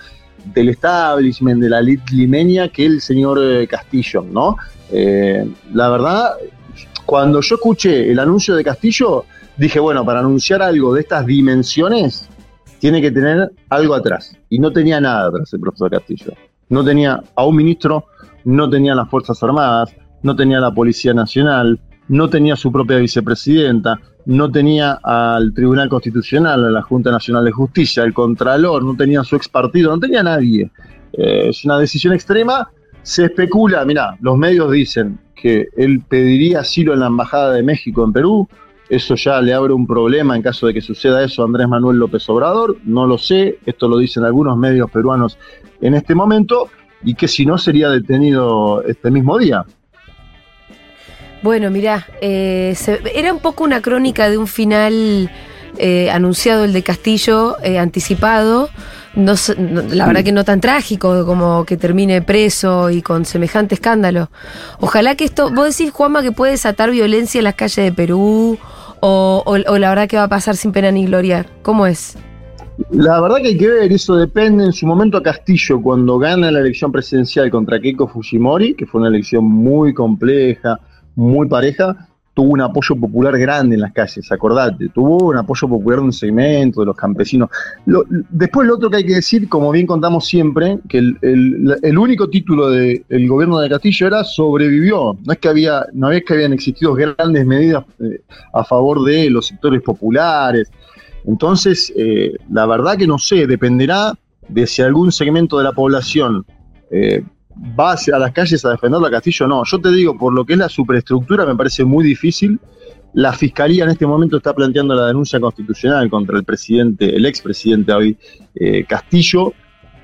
del 0.52 0.70
establishment, 0.70 1.62
de 1.62 1.68
la 1.68 1.82
limeña, 1.82 2.68
que 2.68 2.86
el 2.86 3.00
señor 3.00 3.38
eh, 3.40 3.68
Castillo, 3.68 4.24
¿no? 4.28 4.56
Eh, 4.90 5.48
la 5.74 5.90
verdad, 5.90 6.30
cuando 7.06 7.40
yo 7.40 7.54
escuché 7.56 8.10
el 8.10 8.18
anuncio 8.18 8.56
de 8.56 8.64
Castillo, 8.64 9.26
dije, 9.58 9.78
bueno, 9.78 10.04
para 10.04 10.20
anunciar 10.20 10.62
algo 10.62 10.94
de 10.94 11.02
estas 11.02 11.26
dimensiones, 11.26 12.29
tiene 12.80 13.00
que 13.00 13.12
tener 13.12 13.52
algo 13.68 13.94
atrás. 13.94 14.36
Y 14.48 14.58
no 14.58 14.72
tenía 14.72 15.00
nada 15.00 15.28
atrás 15.28 15.52
el 15.52 15.60
profesor 15.60 15.90
Castillo. 15.90 16.32
No 16.70 16.84
tenía 16.84 17.22
a 17.36 17.44
un 17.44 17.54
ministro, 17.54 18.06
no 18.44 18.68
tenía 18.68 18.94
las 18.94 19.08
Fuerzas 19.08 19.40
Armadas, 19.42 19.94
no 20.22 20.34
tenía 20.34 20.58
la 20.60 20.72
Policía 20.72 21.14
Nacional, 21.14 21.78
no 22.08 22.28
tenía 22.28 22.56
su 22.56 22.72
propia 22.72 22.96
vicepresidenta, 22.96 24.00
no 24.26 24.50
tenía 24.50 24.98
al 25.02 25.52
Tribunal 25.52 25.88
Constitucional, 25.88 26.64
a 26.64 26.70
la 26.70 26.82
Junta 26.82 27.10
Nacional 27.10 27.44
de 27.44 27.52
Justicia, 27.52 28.02
al 28.02 28.14
Contralor, 28.14 28.82
no 28.82 28.96
tenía 28.96 29.22
su 29.24 29.36
ex 29.36 29.48
partido, 29.48 29.90
no 29.94 30.00
tenía 30.00 30.22
nadie. 30.22 30.70
Eh, 31.12 31.48
es 31.48 31.64
una 31.64 31.78
decisión 31.78 32.14
extrema. 32.14 32.70
Se 33.02 33.26
especula, 33.26 33.84
mira, 33.84 34.16
los 34.20 34.36
medios 34.36 34.70
dicen 34.72 35.18
que 35.34 35.68
él 35.76 36.02
pediría 36.08 36.60
asilo 36.60 36.94
en 36.94 37.00
la 37.00 37.06
Embajada 37.06 37.52
de 37.52 37.62
México 37.62 38.04
en 38.04 38.12
Perú. 38.12 38.48
Eso 38.90 39.14
ya 39.14 39.40
le 39.40 39.54
abre 39.54 39.72
un 39.72 39.86
problema 39.86 40.34
en 40.36 40.42
caso 40.42 40.66
de 40.66 40.74
que 40.74 40.80
suceda 40.80 41.22
eso 41.24 41.42
a 41.42 41.44
Andrés 41.46 41.68
Manuel 41.68 41.96
López 41.98 42.28
Obrador. 42.28 42.76
No 42.84 43.06
lo 43.06 43.16
sé, 43.18 43.58
esto 43.64 43.88
lo 43.88 43.96
dicen 43.98 44.24
algunos 44.24 44.56
medios 44.58 44.90
peruanos 44.90 45.38
en 45.80 45.94
este 45.94 46.14
momento, 46.14 46.68
y 47.02 47.14
que 47.14 47.28
si 47.28 47.46
no 47.46 47.56
sería 47.56 47.88
detenido 47.88 48.82
este 48.82 49.10
mismo 49.10 49.38
día. 49.38 49.64
Bueno, 51.42 51.70
mirá, 51.70 52.06
eh, 52.20 52.74
era 53.14 53.32
un 53.32 53.38
poco 53.40 53.64
una 53.64 53.80
crónica 53.80 54.28
de 54.28 54.36
un 54.36 54.46
final 54.46 55.30
eh, 55.78 56.10
anunciado, 56.10 56.64
el 56.64 56.72
de 56.72 56.82
Castillo, 56.82 57.56
eh, 57.62 57.78
anticipado. 57.78 58.68
No, 59.14 59.34
no- 59.56 59.82
la 59.82 60.06
verdad 60.06 60.22
que 60.22 60.32
no 60.32 60.44
tan 60.44 60.60
trágico 60.60 61.24
como 61.24 61.64
que 61.64 61.76
termine 61.76 62.22
preso 62.22 62.90
y 62.90 63.02
con 63.02 63.24
semejante 63.24 63.74
escándalo. 63.76 64.30
Ojalá 64.80 65.14
que 65.14 65.24
esto, 65.24 65.50
vos 65.50 65.76
decís, 65.76 65.92
Juanma, 65.92 66.22
que 66.22 66.32
puede 66.32 66.52
desatar 66.52 66.90
violencia 66.90 67.38
en 67.38 67.44
las 67.44 67.54
calles 67.54 67.84
de 67.86 67.92
Perú 67.92 68.58
o, 69.00 69.56
la 69.56 69.88
verdad 69.88 70.08
que 70.08 70.16
va 70.16 70.24
a 70.24 70.28
pasar 70.28 70.56
sin 70.56 70.72
pena 70.72 70.90
ni 70.90 71.06
gloria. 71.06 71.46
¿Cómo 71.62 71.86
es? 71.86 72.16
La 72.90 73.20
verdad 73.20 73.38
que 73.42 73.48
hay 73.48 73.58
que 73.58 73.68
ver, 73.68 73.92
eso 73.92 74.16
depende. 74.16 74.64
En 74.64 74.72
su 74.72 74.86
momento 74.86 75.22
Castillo, 75.22 75.82
cuando 75.82 76.18
gana 76.18 76.50
la 76.50 76.60
elección 76.60 76.90
presidencial 76.90 77.50
contra 77.50 77.80
Keiko 77.80 78.08
Fujimori, 78.08 78.74
que 78.74 78.86
fue 78.86 79.00
una 79.00 79.10
elección 79.10 79.44
muy 79.44 79.92
compleja, 79.92 80.80
muy 81.14 81.48
pareja, 81.48 82.08
tuvo 82.40 82.54
un 82.54 82.60
apoyo 82.62 82.96
popular 82.96 83.38
grande 83.38 83.74
en 83.74 83.82
las 83.82 83.92
calles, 83.92 84.32
acordate, 84.32 84.88
tuvo 84.88 85.26
un 85.28 85.36
apoyo 85.36 85.68
popular 85.68 85.98
de 85.98 86.04
un 86.06 86.12
segmento 86.12 86.80
de 86.80 86.86
los 86.86 86.96
campesinos. 86.96 87.50
Después 88.30 88.66
lo 88.66 88.76
otro 88.76 88.88
que 88.88 88.96
hay 88.96 89.04
que 89.04 89.16
decir, 89.16 89.46
como 89.46 89.70
bien 89.70 89.86
contamos 89.86 90.26
siempre, 90.26 90.78
que 90.88 90.98
el, 90.98 91.18
el- 91.82 91.98
único 91.98 92.30
título 92.30 92.70
del 92.70 93.28
gobierno 93.28 93.58
de 93.58 93.68
Castillo 93.68 94.06
era 94.06 94.24
sobrevivió, 94.24 95.18
no 95.22 95.32
es 95.34 95.38
que 95.38 95.48
había, 95.48 95.84
no 95.92 96.10
es 96.10 96.24
que 96.24 96.32
habían 96.32 96.54
existido 96.54 96.94
grandes 96.94 97.44
medidas 97.44 97.84
eh, 97.98 98.22
a 98.54 98.64
favor 98.64 99.04
de 99.04 99.28
los 99.28 99.46
sectores 99.46 99.82
populares, 99.82 100.70
entonces, 101.26 101.92
eh, 101.94 102.32
la 102.50 102.64
verdad 102.64 102.96
que 102.96 103.06
no 103.06 103.18
sé, 103.18 103.46
dependerá 103.46 104.14
de 104.48 104.66
si 104.66 104.80
algún 104.80 105.12
segmento 105.12 105.58
de 105.58 105.64
la 105.64 105.72
población 105.72 106.46
eh, 106.90 107.22
va 107.78 107.92
hacia 107.92 108.18
las 108.18 108.32
calles 108.32 108.64
a 108.64 108.70
defender 108.70 109.00
a 109.04 109.10
Castillo 109.10 109.46
no. 109.46 109.62
Yo 109.64 109.78
te 109.80 109.90
digo, 109.90 110.16
por 110.16 110.32
lo 110.32 110.44
que 110.44 110.54
es 110.54 110.58
la 110.58 110.68
superestructura, 110.68 111.44
me 111.44 111.56
parece 111.56 111.84
muy 111.84 112.04
difícil. 112.04 112.58
La 113.12 113.32
fiscalía 113.32 113.84
en 113.84 113.90
este 113.90 114.06
momento 114.06 114.36
está 114.36 114.54
planteando 114.54 114.94
la 114.94 115.06
denuncia 115.06 115.40
constitucional 115.40 116.08
contra 116.08 116.36
el 116.36 116.44
presidente, 116.44 117.14
el 117.14 117.26
expresidente 117.26 117.92
hoy, 117.92 118.16
eh, 118.54 118.84
Castillo. 118.84 119.52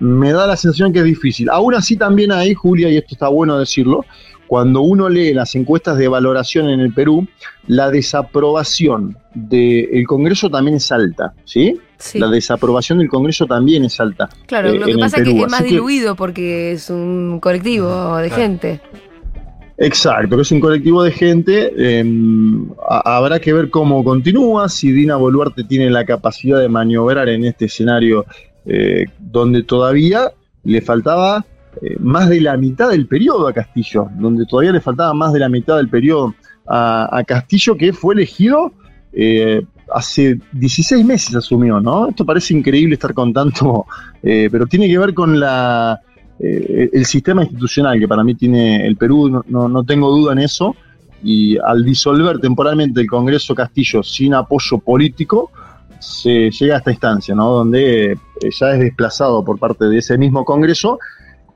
Me 0.00 0.32
da 0.32 0.46
la 0.46 0.56
sensación 0.56 0.92
que 0.92 0.98
es 0.98 1.04
difícil. 1.04 1.48
Aún 1.48 1.74
así, 1.74 1.96
también 1.96 2.32
hay, 2.32 2.52
Julia, 2.52 2.90
y 2.90 2.96
esto 2.96 3.14
está 3.14 3.28
bueno 3.28 3.58
decirlo, 3.58 4.04
cuando 4.46 4.80
uno 4.82 5.08
lee 5.08 5.32
las 5.34 5.54
encuestas 5.54 5.98
de 5.98 6.08
valoración 6.08 6.68
en 6.68 6.80
el 6.80 6.92
Perú, 6.94 7.26
la 7.66 7.90
desaprobación 7.90 9.16
del 9.34 10.06
Congreso 10.06 10.48
también 10.50 10.76
es 10.76 10.90
alta, 10.92 11.34
¿sí? 11.44 11.78
Sí, 11.98 12.18
La 12.18 12.28
desaprobación 12.28 12.98
del 12.98 13.08
Congreso 13.08 13.46
también 13.46 13.84
es 13.84 13.98
alta. 14.00 14.28
claro, 14.46 14.68
eh, 14.68 14.78
lo 14.78 14.86
que 14.86 14.98
pasa 14.98 15.16
es 15.18 15.24
que 15.24 15.30
es 15.30 15.36
más 15.50 15.54
así 15.54 15.64
que- 15.64 15.70
diluido 15.70 16.14
porque 16.14 16.72
es 16.72 16.90
un 16.90 17.38
colectivo 17.40 18.16
de 18.18 18.30
gente. 18.30 18.80
Exacto, 19.78 20.36
que 20.36 20.42
es 20.42 20.52
un 20.52 20.60
colectivo 20.60 21.02
de 21.02 21.10
gente. 21.10 21.72
eh, 21.76 22.04
a- 22.88 23.16
habrá 23.16 23.38
que 23.40 23.52
ver 23.52 23.68
cómo 23.70 24.02
continúa, 24.04 24.68
si 24.68 24.90
Dina 24.92 25.16
Boluarte 25.16 25.64
tiene 25.64 25.90
la 25.90 26.04
capacidad 26.04 26.58
de 26.60 26.68
maniobrar 26.68 27.28
en 27.28 27.44
este 27.44 27.66
escenario 27.66 28.24
eh, 28.68 29.04
donde 29.18 29.62
todavía 29.62 30.32
le 30.64 30.80
faltaba 30.82 31.44
eh, 31.83 31.97
más 32.00 32.28
de 32.28 32.40
la 32.40 32.56
mitad 32.56 32.90
del 32.90 33.06
periodo 33.06 33.49
a 33.49 33.52
Castillo, 33.52 34.09
donde 34.18 34.47
todavía 34.47 34.73
le 34.73 34.80
faltaba 34.80 35.12
más 35.14 35.33
de 35.33 35.40
la 35.40 35.49
mitad 35.49 35.76
del 35.76 35.88
periodo 35.88 36.35
a, 36.68 37.23
Castillo, 37.26 37.76
que 37.76 37.92
fue 37.92 38.14
elegido 38.14 38.73
eh, 39.12 39.62
hace 39.95 40.38
16 40.52 41.04
meses 41.04 41.35
asumió, 41.35 41.80
¿no? 41.80 42.09
Esto 42.09 42.25
parece 42.25 42.54
increíble 42.54 42.95
estar 42.95 43.14
contando, 43.14 43.87
eh, 44.23 44.49
pero 44.50 44.66
tiene 44.66 44.88
que 44.88 44.99
ver 44.99 45.14
con 45.14 45.38
la 45.38 46.00
eh, 46.38 46.90
el 46.92 47.06
sistema 47.06 47.42
institucional 47.42 47.99
que 47.99 48.06
para 48.06 48.23
mí 48.23 48.35
tiene 48.35 48.87
el 48.87 48.97
Perú, 48.97 49.42
no, 49.49 49.68
no, 49.68 49.85
tengo 49.85 50.11
duda 50.11 50.33
en 50.33 50.40
eso, 50.40 50.76
y 51.23 51.56
al 51.59 51.83
disolver 51.83 52.38
temporalmente 52.40 53.00
el 53.00 53.06
Congreso 53.06 53.54
Castillo 53.54 54.02
sin 54.02 54.35
apoyo 54.35 54.78
político, 54.78 55.50
se 55.99 56.50
llega 56.50 56.75
a 56.75 56.78
esta 56.78 56.90
instancia, 56.90 57.35
¿no? 57.35 57.50
Donde 57.50 58.18
ya 58.42 58.73
es 58.73 58.80
desplazado 58.80 59.42
por 59.42 59.59
parte 59.59 59.87
de 59.87 59.99
ese 59.99 60.18
mismo 60.18 60.45
Congreso 60.45 60.99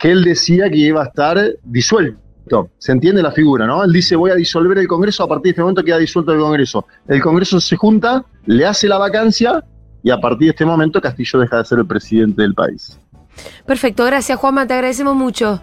que 0.00 0.10
él 0.10 0.24
decía 0.24 0.68
que 0.70 0.78
iba 0.78 1.02
a 1.02 1.06
estar 1.06 1.38
disuelto. 1.62 2.70
Se 2.78 2.90
entiende 2.90 3.22
la 3.22 3.30
figura, 3.30 3.66
¿no? 3.66 3.84
Él 3.84 3.92
dice, 3.92 4.16
voy 4.16 4.30
a 4.30 4.34
disolver 4.34 4.78
el 4.78 4.88
Congreso, 4.88 5.22
a 5.22 5.28
partir 5.28 5.44
de 5.44 5.50
este 5.50 5.60
momento 5.60 5.84
queda 5.84 5.98
disuelto 5.98 6.32
el 6.32 6.40
Congreso. 6.40 6.86
El 7.06 7.22
Congreso 7.22 7.60
se 7.60 7.76
junta, 7.76 8.24
le 8.46 8.66
hace 8.66 8.88
la 8.88 8.98
vacancia 8.98 9.62
y 10.02 10.10
a 10.10 10.18
partir 10.18 10.46
de 10.46 10.50
este 10.50 10.64
momento 10.64 11.00
Castillo 11.00 11.38
deja 11.38 11.58
de 11.58 11.64
ser 11.64 11.78
el 11.78 11.86
presidente 11.86 12.42
del 12.42 12.54
país. 12.54 12.98
Perfecto, 13.66 14.04
gracias 14.06 14.38
Juanma, 14.38 14.66
te 14.66 14.74
agradecemos 14.74 15.14
mucho. 15.14 15.62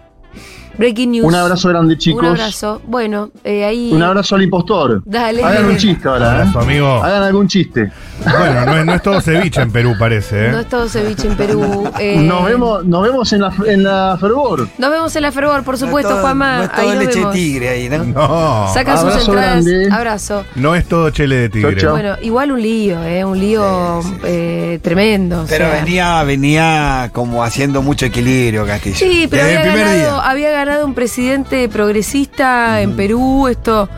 Breaking 0.78 1.10
news. 1.10 1.26
Un 1.26 1.34
abrazo 1.34 1.68
grande, 1.68 1.98
chicos. 1.98 2.20
Un 2.22 2.28
abrazo. 2.28 2.80
Bueno, 2.86 3.30
eh, 3.44 3.64
ahí. 3.64 3.90
Un 3.92 4.02
abrazo 4.02 4.36
al 4.36 4.42
impostor. 4.44 5.02
Dale. 5.04 5.42
Hagan 5.42 5.66
un 5.66 5.76
chiste 5.76 6.08
ahora, 6.08 6.26
¿eh? 6.26 6.30
Abrazo, 6.40 6.60
amigo. 6.60 6.86
Hagan 7.02 7.22
algún 7.24 7.48
chiste. 7.48 7.90
Bueno, 8.22 8.64
no 8.66 8.78
es, 8.78 8.86
no 8.86 8.94
es 8.94 9.02
todo 9.02 9.20
ceviche 9.20 9.60
en 9.60 9.70
Perú, 9.70 9.94
parece, 9.98 10.48
No 10.50 10.58
¿eh? 10.58 10.60
es 10.62 10.68
todo 10.68 10.88
ceviche 10.88 11.28
en 11.28 11.36
Perú. 11.36 11.88
eh, 12.00 12.16
Nos 12.20 12.44
vemos, 12.44 12.84
nos 12.84 13.02
vemos 13.02 13.32
en 13.32 13.40
la, 13.42 13.52
en 13.66 13.82
la 13.84 14.16
fervor. 14.20 14.68
Nos 14.78 14.90
vemos 14.90 15.14
en 15.16 15.22
la 15.22 15.32
fervor, 15.32 15.62
por 15.64 15.78
supuesto, 15.78 16.10
no 16.10 16.16
todo, 16.16 16.22
Juanma. 16.24 16.56
No 16.58 16.62
es 16.64 16.70
ahí 16.72 16.76
todo 16.86 16.94
nos 16.94 17.04
leche 17.04 17.18
vemos. 17.20 17.34
tigre 17.34 17.68
ahí, 17.68 17.88
¿no? 17.88 18.04
No. 18.04 18.70
Saca 18.74 18.96
sus 18.96 19.04
Abrazo 19.10 19.30
entradas. 19.32 19.64
grande. 19.64 19.88
Abrazo. 19.94 20.44
No 20.56 20.74
es 20.74 20.86
todo 20.88 21.10
chele 21.10 21.36
de 21.36 21.48
tigre. 21.48 21.72
Chau, 21.76 21.80
chau. 21.80 21.90
Bueno, 21.92 22.16
igual 22.22 22.50
un 22.52 22.60
lío, 22.62 23.02
¿eh? 23.04 23.24
Un 23.24 23.38
lío 23.38 24.00
eh, 24.24 24.78
tremendo. 24.82 25.42
o 25.42 25.46
Pero 25.46 25.66
sea. 25.70 25.80
venía, 25.84 26.22
venía 26.24 27.10
como 27.12 27.42
haciendo 27.44 27.82
mucho 27.82 28.06
equilibrio, 28.06 28.66
Castillo. 28.66 28.96
Sí, 28.96 29.26
pero 29.30 29.44
Desde 29.44 29.58
había 29.58 29.68
el 29.70 29.72
primer 29.76 29.86
ganado, 29.96 30.14
día. 30.20 30.30
había 30.30 30.50
ganado 30.50 30.67
un 30.84 30.94
presidente 30.94 31.68
progresista 31.68 32.80
en 32.80 32.94
Perú. 32.96 33.48
Esto 33.48 33.88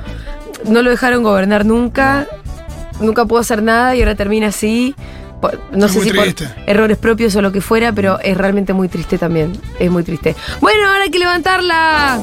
no 0.66 0.82
lo 0.82 0.90
dejaron 0.90 1.22
gobernar 1.22 1.64
nunca. 1.64 2.26
Nunca 3.00 3.24
pudo 3.24 3.40
hacer 3.40 3.62
nada 3.62 3.96
y 3.96 4.00
ahora 4.00 4.14
termina 4.14 4.48
así. 4.48 4.94
No 5.72 5.86
Es 5.86 5.92
sé 5.92 6.02
si 6.02 6.12
por 6.12 6.26
errores 6.66 6.98
propios 6.98 7.34
o 7.36 7.42
lo 7.42 7.50
que 7.50 7.60
fuera, 7.60 7.92
pero 7.92 8.18
es 8.20 8.36
realmente 8.36 8.72
muy 8.72 8.88
triste 8.88 9.16
también. 9.18 9.52
Es 9.78 9.90
muy 9.90 10.02
triste. 10.02 10.36
Bueno, 10.60 10.86
ahora 10.86 11.04
hay 11.04 11.10
que 11.10 11.18
levantarla. 11.18 12.20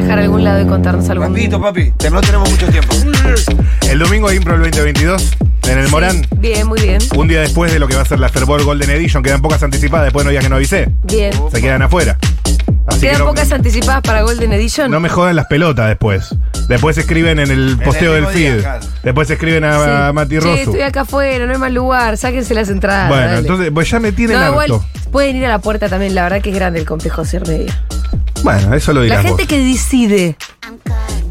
Viajar 0.00 0.18
a 0.18 0.22
algún 0.22 0.44
lado 0.44 0.60
y 0.62 0.66
contarnos 0.66 1.08
algo. 1.10 1.24
Rapidito, 1.24 1.60
papi, 1.60 1.92
que 1.98 2.10
no 2.10 2.20
tenemos 2.22 2.50
mucho 2.50 2.66
tiempo. 2.68 2.94
El 3.88 3.98
domingo 3.98 4.28
de 4.30 4.36
Impro 4.36 4.54
el 4.54 4.62
2022, 4.62 5.30
en 5.68 5.78
el 5.78 5.88
Morán. 5.88 6.26
Bien, 6.38 6.66
muy 6.66 6.80
bien. 6.80 6.98
Un 7.16 7.28
día 7.28 7.40
después 7.40 7.70
de 7.72 7.78
lo 7.78 7.86
que 7.86 7.96
va 7.96 8.02
a 8.02 8.04
ser 8.06 8.18
la 8.18 8.28
Fervor 8.30 8.62
Golden 8.64 8.88
Edition, 8.90 9.22
quedan 9.22 9.42
pocas 9.42 9.62
anticipadas, 9.62 10.06
después 10.06 10.24
no 10.24 10.30
digas 10.30 10.44
que 10.44 10.48
no 10.50 10.56
avisé. 10.56 10.88
Bien. 11.04 11.32
Se 11.52 11.60
quedan 11.60 11.82
afuera. 11.82 12.16
Así 12.86 13.00
que 13.00 13.06
Quedan 13.08 13.18
no, 13.20 13.26
pocas 13.26 13.52
anticipadas 13.52 14.00
para 14.02 14.22
Golden 14.22 14.52
Edition. 14.54 14.90
no 14.90 15.00
me 15.00 15.08
jodan 15.10 15.36
las 15.36 15.46
pelotas 15.46 15.86
después. 15.88 16.34
Después 16.66 16.96
escriben 16.98 17.38
en 17.38 17.50
el 17.50 17.78
posteo 17.84 18.16
el 18.16 18.24
del 18.24 18.34
mismo 18.34 18.38
día, 18.38 18.52
feed. 18.54 18.60
claro. 18.62 18.86
Después 19.02 19.30
escriben 19.30 19.64
a, 19.64 19.72
Sí. 19.84 19.90
a 19.90 20.12
Mati 20.14 20.34
Che, 20.36 20.40
Rosu. 20.40 20.54
estoy 20.56 20.80
acá 20.80 21.02
afuera, 21.02 21.44
no 21.46 21.52
hay 21.52 21.58
más 21.58 21.72
lugar, 21.72 22.16
sáquense 22.16 22.54
las 22.54 22.68
entradas. 22.70 23.08
Bueno, 23.08 23.26
dale. 23.26 23.38
entonces, 23.38 23.70
pues 23.72 23.90
ya 23.90 24.00
me 24.00 24.12
tienen 24.12 24.38
No, 24.38 24.42
harto. 24.60 24.62
igual 24.64 24.80
pueden 25.12 25.36
ir 25.36 25.44
a 25.44 25.48
la 25.48 25.58
puerta 25.58 25.88
también, 25.88 26.14
la 26.14 26.22
verdad 26.22 26.40
que 26.40 26.50
es 26.50 26.54
grande 26.56 26.80
el 26.80 26.86
complejo 26.86 27.24
Cermedia. 27.24 27.76
Bueno, 28.42 28.74
eso 28.74 28.92
lo 28.92 29.00
La 29.00 29.04
dirás 29.04 29.22
gente 29.22 29.42
vos. 29.42 29.46
que 29.48 29.58
decide 29.58 30.36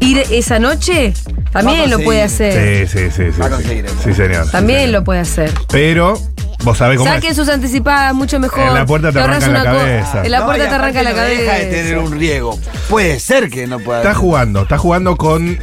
ir 0.00 0.18
esa 0.30 0.58
noche 0.58 1.12
también 1.52 1.90
lo 1.90 1.98
puede 2.00 2.22
hacer. 2.22 2.86
Sí, 2.88 2.98
sí, 2.98 3.10
sí, 3.10 3.32
sí. 3.32 3.40
Va 3.40 3.46
a 3.46 3.48
sí. 3.48 3.54
conseguir 3.56 3.84
eso. 3.86 3.94
Sí, 4.04 4.14
señor. 4.14 4.44
sí, 4.46 4.52
También 4.52 4.80
señor. 4.80 4.92
lo 5.00 5.04
puede 5.04 5.20
hacer. 5.20 5.50
Pero, 5.70 6.18
vos 6.62 6.78
sabés 6.78 6.98
cómo 6.98 7.10
Saquen 7.10 7.30
es. 7.30 7.36
sus 7.36 7.48
anticipadas 7.48 8.14
mucho 8.14 8.38
mejor. 8.38 8.68
En 8.68 8.74
la 8.74 8.86
puerta 8.86 9.10
te 9.12 9.20
ahorras 9.20 9.42
arrancan 9.42 9.52
la 9.54 9.60
una 9.62 9.72
co- 9.72 9.78
cabeza. 9.86 10.24
En 10.24 10.30
la 10.30 10.38
No, 10.38 10.44
puerta 10.46 10.64
y 10.64 10.68
te 10.68 10.74
arranca 10.74 11.02
la 11.02 11.10
aparte 11.10 11.28
no 11.34 11.36
cabeza. 11.36 11.52
deja 11.52 11.64
de 11.64 11.82
tener 11.82 11.98
un 11.98 12.12
riego. 12.18 12.58
Puede 12.88 13.18
ser 13.20 13.50
que 13.50 13.66
no 13.66 13.80
pueda. 13.80 13.98
Está 14.00 14.14
jugando, 14.14 14.62
está 14.62 14.78
jugando 14.78 15.16
con 15.16 15.58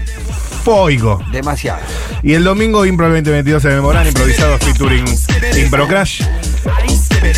Foigo. 0.63 1.23
Demasiado. 1.31 1.79
Y 2.23 2.33
el 2.33 2.43
domingo 2.43 2.85
Impro 2.85 3.07
2022 3.07 3.63
en 3.65 3.71
el 3.71 3.81
Morán, 3.81 4.05
improvisado 4.07 4.57
featuring 4.59 5.05
Impro 5.57 5.87
Crash. 5.87 6.23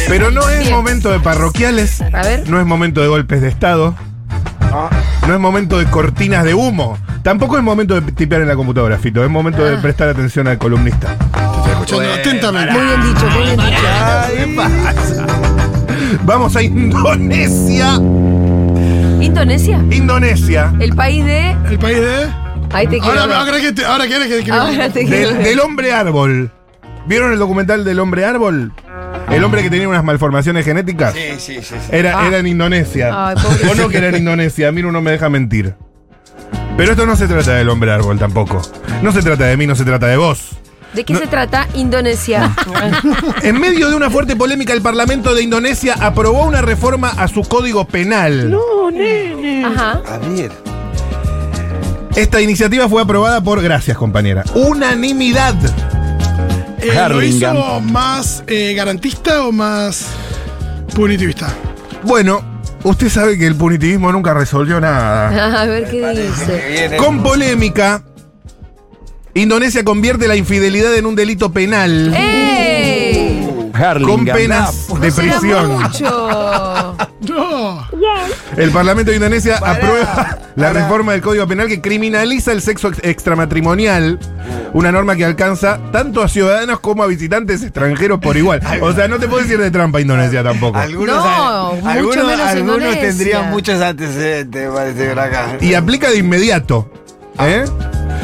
Pero 0.07 0.31
no 0.31 0.47
es 0.49 0.59
Bien. 0.61 0.71
momento 0.73 1.11
de 1.11 1.19
parroquiales, 1.19 2.01
A 2.01 2.21
ver. 2.23 2.49
no 2.49 2.59
es 2.59 2.65
momento 2.65 3.01
de 3.01 3.07
golpes 3.07 3.41
de 3.41 3.47
Estado, 3.47 3.95
no 5.27 5.33
es 5.33 5.39
momento 5.39 5.77
de 5.77 5.85
cortinas 5.85 6.43
de 6.43 6.53
humo, 6.53 6.97
tampoco 7.23 7.57
es 7.57 7.63
momento 7.63 7.99
de 7.99 8.11
tipear 8.11 8.41
en 8.41 8.47
la 8.47 8.55
computadora, 8.55 8.97
Fito, 8.97 9.23
es 9.23 9.29
momento 9.29 9.63
de 9.63 9.77
Ah. 9.77 9.81
prestar 9.81 10.09
atención 10.09 10.47
al 10.47 10.57
columnista. 10.57 11.13
Estoy 11.13 11.71
escuchando 11.71 12.13
atentamente. 12.13 12.73
Muy 12.73 12.85
bien 12.87 13.01
dicho, 13.13 13.25
muy 13.29 13.43
bien 13.43 13.59
dicho. 13.59 13.81
Vamos 16.23 16.55
a 16.55 16.61
Indonesia. 16.63 17.95
¿Indonesia? 19.21 19.77
Indonesia. 19.91 20.73
El 20.79 20.95
país 20.95 21.25
de. 21.25 21.51
El 21.69 21.79
país 21.79 21.97
de. 21.99 22.27
Ahí 22.71 22.85
te 22.87 22.99
quiero. 22.99 23.07
Ahora, 23.19 23.25
ver. 23.27 23.35
ahora 23.35 23.61
que 23.61 23.71
te- 23.73 23.85
ahora 23.85 24.05
quieres 24.07 24.27
que, 24.27 24.43
que- 24.43 24.51
Ahora 24.51 24.89
te 24.89 25.05
quiero. 25.05 25.27
Del, 25.29 25.37
ver. 25.37 25.45
del 25.47 25.59
hombre 25.59 25.93
árbol. 25.93 26.51
¿Vieron 27.07 27.31
el 27.33 27.39
documental 27.39 27.83
del 27.83 27.99
hombre 27.99 28.25
árbol? 28.25 28.71
El 29.31 29.43
hombre 29.43 29.61
que 29.63 29.69
tenía 29.69 29.87
unas 29.87 30.03
malformaciones 30.03 30.65
genéticas. 30.65 31.13
Sí, 31.13 31.21
sí, 31.37 31.55
sí. 31.61 31.75
sí. 31.75 31.75
Era, 31.91 32.19
Ah. 32.19 32.27
era 32.27 32.39
en 32.39 32.47
Indonesia. 32.47 33.09
Ay, 33.29 33.35
pobrecito. 33.41 33.71
o 33.71 33.75
no 33.75 33.89
que 33.89 33.97
era 33.97 34.09
en 34.09 34.15
Indonesia, 34.17 34.67
a 34.67 34.71
mí 34.71 34.81
no 34.81 35.01
me 35.01 35.11
deja 35.11 35.29
mentir. 35.29 35.75
Pero 36.77 36.91
esto 36.91 37.05
no 37.05 37.15
se 37.15 37.27
trata 37.27 37.53
del 37.55 37.69
hombre 37.69 37.91
árbol 37.91 38.17
tampoco. 38.17 38.61
No 39.01 39.11
se 39.11 39.21
trata 39.21 39.45
de 39.45 39.57
mí, 39.57 39.67
no 39.67 39.75
se 39.75 39.83
trata 39.85 40.07
de 40.07 40.17
vos. 40.17 40.51
¿De 40.93 41.03
qué 41.03 41.13
No. 41.13 41.19
se 41.19 41.27
trata 41.27 41.67
Indonesia? 41.75 42.55
En 43.43 43.59
medio 43.59 43.89
de 43.89 43.95
una 43.95 44.09
fuerte 44.09 44.35
polémica, 44.35 44.73
el 44.73 44.81
Parlamento 44.81 45.35
de 45.35 45.43
Indonesia 45.43 45.95
aprobó 45.99 46.45
una 46.45 46.61
reforma 46.61 47.09
a 47.09 47.27
su 47.27 47.43
código 47.43 47.85
penal. 47.85 48.57
Ajá. 49.65 50.01
A 50.07 50.17
ver. 50.17 50.51
Esta 52.15 52.41
iniciativa 52.41 52.89
fue 52.89 53.01
aprobada 53.01 53.41
por, 53.41 53.61
gracias 53.61 53.97
compañera, 53.97 54.43
unanimidad. 54.55 55.53
Eh, 56.81 57.09
¿Lo 57.09 57.23
hizo 57.23 57.81
más 57.81 58.43
eh, 58.47 58.73
garantista 58.73 59.45
o 59.45 59.51
más 59.51 60.07
punitivista? 60.95 61.53
Bueno, 62.03 62.41
usted 62.83 63.09
sabe 63.09 63.37
que 63.37 63.47
el 63.47 63.55
punitivismo 63.55 64.11
nunca 64.11 64.33
resolvió 64.33 64.79
nada. 64.79 65.61
A 65.61 65.65
ver 65.65 65.89
qué 65.89 66.07
dice. 66.09 66.97
Con 66.97 67.21
polémica, 67.21 68.03
Indonesia 69.33 69.83
convierte 69.83 70.27
la 70.27 70.35
infidelidad 70.35 70.95
en 70.95 71.05
un 71.05 71.15
delito 71.15 71.51
penal. 71.51 72.13
¡Ey! 72.15 72.59
Con 74.05 74.25
penas 74.25 74.87
de 74.99 75.11
prisión. 75.11 75.81
mucho. 75.81 76.95
No. 77.19 77.48
El 78.57 78.71
Parlamento 78.71 79.11
de 79.11 79.17
Indonesia 79.17 79.59
Pará, 79.59 79.73
aprueba 79.73 80.37
la 80.55 80.67
pará. 80.67 80.81
reforma 80.81 81.11
del 81.13 81.21
Código 81.21 81.47
Penal 81.47 81.67
que 81.67 81.81
criminaliza 81.81 82.51
el 82.51 82.61
sexo 82.61 82.89
ex- 82.89 82.99
extramatrimonial, 83.03 84.19
una 84.73 84.91
norma 84.91 85.15
que 85.15 85.25
alcanza 85.25 85.79
tanto 85.91 86.21
a 86.21 86.27
ciudadanos 86.27 86.79
como 86.79 87.03
a 87.03 87.07
visitantes 87.07 87.63
extranjeros 87.63 88.19
por 88.19 88.37
igual. 88.37 88.61
O 88.81 88.93
sea, 88.93 89.07
no 89.07 89.17
te 89.19 89.27
puedes 89.27 89.49
ir 89.49 89.59
de 89.59 89.71
trampa 89.71 89.97
a 89.99 90.01
Indonesia 90.01 90.43
tampoco. 90.43 90.77
Algunos, 90.77 91.15
No, 91.23 91.73
mucho 91.75 91.89
algunos, 91.89 92.27
menos 92.27 92.47
algunos 92.47 92.99
tendrían 92.99 93.49
muchos 93.49 93.81
antecedentes, 93.81 94.69
me 94.69 94.75
parece, 94.75 95.09
por 95.09 95.19
acá. 95.19 95.57
Y 95.61 95.73
aplica 95.73 96.09
de 96.09 96.17
inmediato. 96.17 96.91
¿eh? 97.39 97.63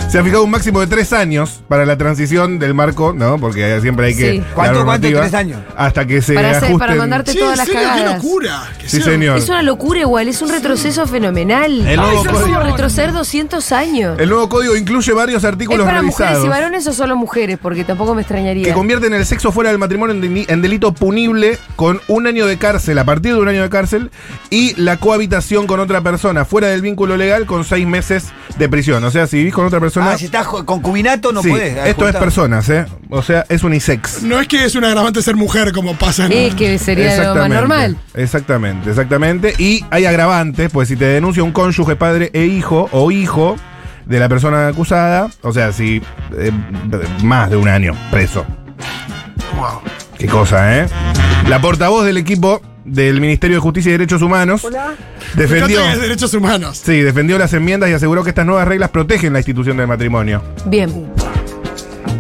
Se 0.09 0.19
ha 0.19 0.24
fijado 0.24 0.43
un 0.45 0.51
máximo 0.51 0.79
de 0.79 0.88
tres 0.88 1.12
años 1.12 1.62
para 1.67 1.85
la 1.85 1.97
transición 1.97 2.57
del 2.57 2.74
marco, 2.74 3.12
¿no? 3.12 3.38
Porque 3.38 3.81
siempre 3.81 4.05
hay 4.07 4.15
que. 4.15 4.31
Sí. 4.33 4.43
¿Cuánto, 4.53 4.85
cuánto? 4.85 5.09
¿Tres 5.09 5.33
años? 5.33 5.59
Hasta 5.75 6.05
que 6.07 6.21
se 6.21 6.33
Para, 6.35 6.51
hacer- 6.51 6.69
ajusten. 6.69 6.79
para 6.79 6.95
mandarte 6.95 7.31
Sí, 7.33 7.39
todas 7.39 7.57
las 7.57 7.67
serio, 7.67 7.81
qué 7.81 7.88
cagadas. 7.88 8.15
locura. 8.24 8.63
Que 8.79 8.88
Sí, 8.88 8.97
sea- 9.01 9.05
señor. 9.12 9.38
Es 9.38 9.50
una 9.50 9.62
locura 9.62 10.00
igual, 10.00 10.29
es 10.29 10.41
un 10.41 10.50
retroceso 10.50 11.05
fenomenal. 11.05 11.85
El 11.85 11.97
nuevo 11.97 12.21
es 12.21 12.27
como 12.29 12.39
código- 12.39 12.63
retroceder 12.63 13.12
200 13.12 13.71
años. 13.74 14.17
El 14.17 14.29
nuevo 14.29 14.47
código 14.47 14.77
incluye 14.77 15.12
varios 15.12 15.43
¿Es 15.43 15.50
artículos 15.50 15.85
para 15.85 16.01
mujeres 16.01 16.29
revisados 16.29 16.45
y 16.45 16.50
varones 16.50 16.88
o 16.88 16.93
solo 16.93 17.17
mujeres? 17.17 17.57
Porque 17.62 17.83
tampoco 17.83 18.15
me 18.15 18.21
extrañaría. 18.21 18.63
que 18.63 18.74
convierten 18.74 19.13
el 19.13 19.25
sexo 19.25 19.51
fuera 19.51 19.71
del 19.71 19.79
matrimonio 19.79 20.15
en 20.47 20.62
delito 20.62 20.93
punible 20.93 21.57
con 21.75 22.00
un 22.07 22.25
año 22.27 22.45
de 22.45 22.57
cárcel, 22.57 23.00
a 23.00 23.03
partir 23.03 23.33
de 23.33 23.39
un 23.41 23.50
año 23.50 23.63
de 23.63 23.69
cárcel, 23.69 24.12
y 24.50 24.79
la 24.79 24.95
cohabitación 24.95 25.67
con 25.67 25.81
otra 25.81 26.00
persona 26.00 26.45
fuera 26.45 26.67
del 26.67 26.81
vínculo 26.81 27.17
legal 27.17 27.45
con 27.47 27.65
seis 27.65 27.85
meses 27.85 28.27
de 28.57 28.69
prisión. 28.69 29.03
O 29.03 29.12
sea, 29.12 29.27
si 29.27 29.38
vivís 29.39 29.53
con 29.53 29.65
otra 29.65 29.81
persona. 29.81 29.94
Ah, 29.97 30.17
si 30.17 30.25
estás 30.25 30.47
concubinato 30.47 31.31
no 31.31 31.41
sí, 31.41 31.49
puedes. 31.49 31.77
esto 31.87 32.07
es 32.07 32.15
personas, 32.15 32.69
¿eh? 32.69 32.85
O 33.09 33.21
sea, 33.21 33.45
es 33.49 33.63
unisex. 33.63 34.23
No 34.23 34.39
es 34.39 34.47
que 34.47 34.65
es 34.65 34.75
un 34.75 34.83
agravante 34.83 35.21
ser 35.21 35.35
mujer 35.35 35.71
como 35.71 35.95
pasa 35.95 36.25
en. 36.25 36.31
Es 36.31 36.55
que 36.55 36.77
sería 36.77 37.33
lo 37.33 37.35
más 37.35 37.49
normal. 37.49 37.97
Exactamente, 38.13 38.89
exactamente. 38.89 39.53
Y 39.57 39.85
hay 39.91 40.05
agravantes, 40.05 40.69
pues 40.71 40.87
si 40.87 40.95
te 40.95 41.05
denuncia 41.05 41.43
un 41.43 41.51
cónyuge, 41.51 41.95
padre 41.95 42.31
e 42.33 42.45
hijo 42.45 42.89
o 42.91 43.11
hijo 43.11 43.55
de 44.05 44.19
la 44.19 44.29
persona 44.29 44.67
acusada, 44.67 45.29
o 45.41 45.51
sea, 45.51 45.71
si 45.71 46.01
eh, 46.37 46.51
más 47.23 47.49
de 47.49 47.57
un 47.57 47.67
año 47.67 47.93
preso. 48.11 48.45
Wow. 49.57 49.81
Qué 50.17 50.27
cosa, 50.27 50.77
¿eh? 50.79 50.87
La 51.47 51.59
portavoz 51.61 52.05
del 52.05 52.17
equipo 52.17 52.61
del 52.85 53.19
Ministerio 53.19 53.57
de 53.57 53.61
Justicia 53.61 53.89
y 53.89 53.91
Derechos 53.93 54.21
Humanos 54.21 54.65
defendió, 55.33 55.79
Me 55.79 55.85
que 55.85 55.91
es 55.93 56.01
derechos 56.01 56.33
humanos. 56.33 56.81
sí, 56.83 57.01
defendió 57.01 57.37
las 57.37 57.51
enmiendas 57.53 57.89
y 57.89 57.93
aseguró 57.93 58.23
que 58.23 58.29
estas 58.29 58.45
nuevas 58.45 58.67
reglas 58.67 58.91
protegen 58.91 59.33
la 59.33 59.39
institución 59.39 59.77
del 59.77 59.87
matrimonio. 59.87 60.41
Bien. 60.65 61.07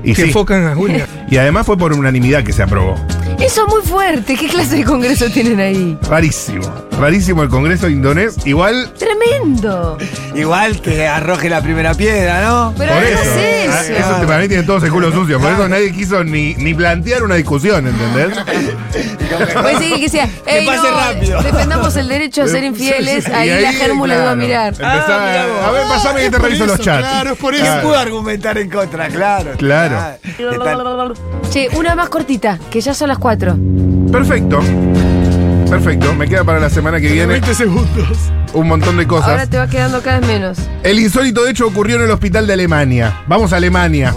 Y, 0.03 0.09
Que 0.13 0.23
sí, 0.23 0.27
enfocan 0.27 0.65
a 0.65 0.75
Julia. 0.75 1.07
y 1.29 1.37
además 1.37 1.65
fue 1.65 1.77
por 1.77 1.93
unanimidad 1.93 2.43
que 2.43 2.51
se 2.51 2.63
aprobó. 2.63 2.95
Eso 3.39 3.65
es 3.67 3.73
muy 3.73 3.81
fuerte. 3.83 4.35
¿Qué 4.35 4.47
clase 4.47 4.77
de 4.77 4.83
congreso 4.83 5.29
tienen 5.29 5.59
ahí? 5.59 5.97
Rarísimo. 6.09 6.65
Rarísimo 6.99 7.43
el 7.43 7.49
Congreso 7.49 7.89
indonés. 7.89 8.37
Igual, 8.45 8.93
Tremendo. 8.97 9.97
Igual 10.33 10.81
que 10.81 11.05
arroje 11.05 11.49
la 11.49 11.61
primera 11.61 11.93
piedra, 11.93 12.41
¿no? 12.45 12.73
Pero 12.77 12.93
por 12.93 13.03
¿qué 13.03 13.11
eso. 13.13 13.21
es 13.21 13.69
Ah, 13.69 13.81
eso? 13.81 13.93
Eso 13.93 14.15
te- 14.21 14.27
para 14.27 14.39
mí 14.39 14.47
tiene 14.47 14.63
todos 14.63 14.81
el 14.83 14.91
culo 14.91 15.11
sucio. 15.11 15.39
Por 15.39 15.51
eso 15.51 15.67
nadie 15.67 15.91
quiso 15.91 16.23
ni, 16.23 16.55
ni 16.55 16.73
plantear 16.73 17.23
una 17.23 17.35
discusión, 17.35 17.85
¿entendés? 17.87 18.37
Puede 19.61 19.77
ser 19.79 19.99
que 19.99 20.09
sea. 20.09 20.29
"Ey, 20.45 20.65
pase 20.65 20.89
no, 20.89 20.97
rápido". 20.97 21.41
Defendamos 21.43 21.95
el 21.97 22.07
derecho 22.07 22.43
a 22.43 22.47
ser 22.47 22.63
infieles. 22.71 23.27
Ahí, 23.27 23.49
la 23.61 23.73
Germu 23.73 24.05
la 24.05 24.13
iba 24.15 24.23
a 24.23 24.25
claro, 24.27 24.37
mirar. 24.37 24.67
empezaba, 24.67 25.25
Ah, 25.33 25.67
a 25.67 25.71
ver, 25.71 25.81
pasame 25.89 26.21
que 26.21 26.29
te 26.31 26.37
reviso 26.39 26.65
los 26.65 26.75
eso, 26.75 26.83
chats. 26.83 26.99
claro, 27.09 27.31
es 27.33 27.37
por 27.37 27.53
¿Quién 27.53 27.65
eso. 27.65 27.81
pudo 27.81 27.97
argumentar 27.99 28.57
en 28.57 28.69
contra? 28.69 29.07
Claro. 29.09 29.51
Claro. 29.57 29.97
Che, 31.51 31.67
una 31.77 31.95
más 31.95 32.07
cortita, 32.09 32.57
que 32.69 32.79
ya 32.79 32.93
son 32.93 33.09
las 33.09 33.17
cuatro. 33.25 33.57
Perfecto. 34.11 34.59
Perfecto. 35.67 36.13
Me 36.13 36.27
queda 36.27 36.43
para 36.43 36.59
la 36.59 36.69
semana 36.69 37.01
que 37.01 37.11
viene 37.11 37.25
20 37.25 37.55
segundos. 37.55 38.31
Un 38.55 38.67
montón 38.67 38.97
de 38.97 39.03
Ahora 39.03 39.07
cosas. 39.21 39.49
te 39.49 39.57
va 39.57 39.67
quedando 39.67 40.01
cada 40.01 40.19
vez 40.19 40.27
menos. 40.27 40.57
El 40.83 40.99
insólito 40.99 41.45
hecho 41.47 41.67
ocurrió 41.67 41.97
en 41.97 42.03
el 42.03 42.11
hospital 42.11 42.47
de 42.47 42.53
Alemania. 42.53 43.21
Vamos 43.27 43.53
a 43.53 43.57
Alemania. 43.57 44.13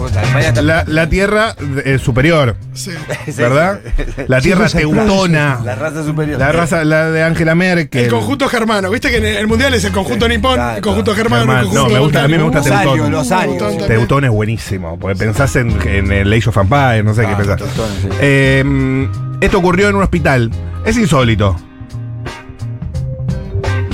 La, 0.63 0.83
la 0.87 1.07
tierra 1.09 1.55
eh, 1.85 1.99
superior, 1.99 2.55
Sí. 2.73 2.91
¿verdad? 3.37 3.79
La 4.27 4.41
tierra 4.41 4.69
Sí, 4.69 4.77
teutona. 4.77 5.59
La 5.63 5.75
raza 5.75 6.03
superior. 6.03 6.39
La 6.39 6.51
raza, 6.51 6.83
la 6.83 7.11
de 7.11 7.23
Angela 7.23 7.53
Merkel. 7.55 8.05
El 8.05 8.09
conjunto 8.09 8.47
germano. 8.49 8.89
Viste 8.89 9.09
que 9.11 9.17
en 9.17 9.25
el 9.25 9.47
mundial 9.47 9.73
es 9.73 9.83
el 9.83 9.91
conjunto 9.91 10.25
Sí, 10.25 10.31
nipón, 10.33 10.59
el 10.59 10.81
conjunto 10.81 11.13
germano, 11.15 11.41
Germán. 11.43 11.57
el 11.59 11.63
conjunto 11.65 11.87
No, 11.89 11.93
me 11.93 11.99
gusta, 11.99 12.23
a 12.23 12.27
mí 12.27 12.37
me 12.37 12.43
gusta 12.43 12.59
Los 12.59 12.67
arios, 12.71 12.93
Teutón. 12.95 13.11
los 13.11 13.31
arios. 13.31 13.57
Teutón. 13.57 13.87
Teutón 13.87 14.23
es 14.25 14.31
buenísimo, 14.31 14.97
porque 14.99 15.17
pensás 15.17 15.55
en, 15.55 15.77
en 15.87 16.11
el 16.11 16.31
Age 16.33 16.49
of 16.49 16.57
Empires, 16.57 17.03
no 17.03 17.13
sé 17.13 17.25
Ah, 17.25 17.29
qué 17.29 17.35
pensás. 17.35 17.57
Teutón, 17.57 17.89
sí. 18.01 18.07
Eh, 18.21 19.09
esto 19.41 19.57
ocurrió 19.59 19.89
en 19.89 19.95
un 19.95 20.03
hospital. 20.03 20.51
Es 20.85 20.97
insólito. 20.97 21.55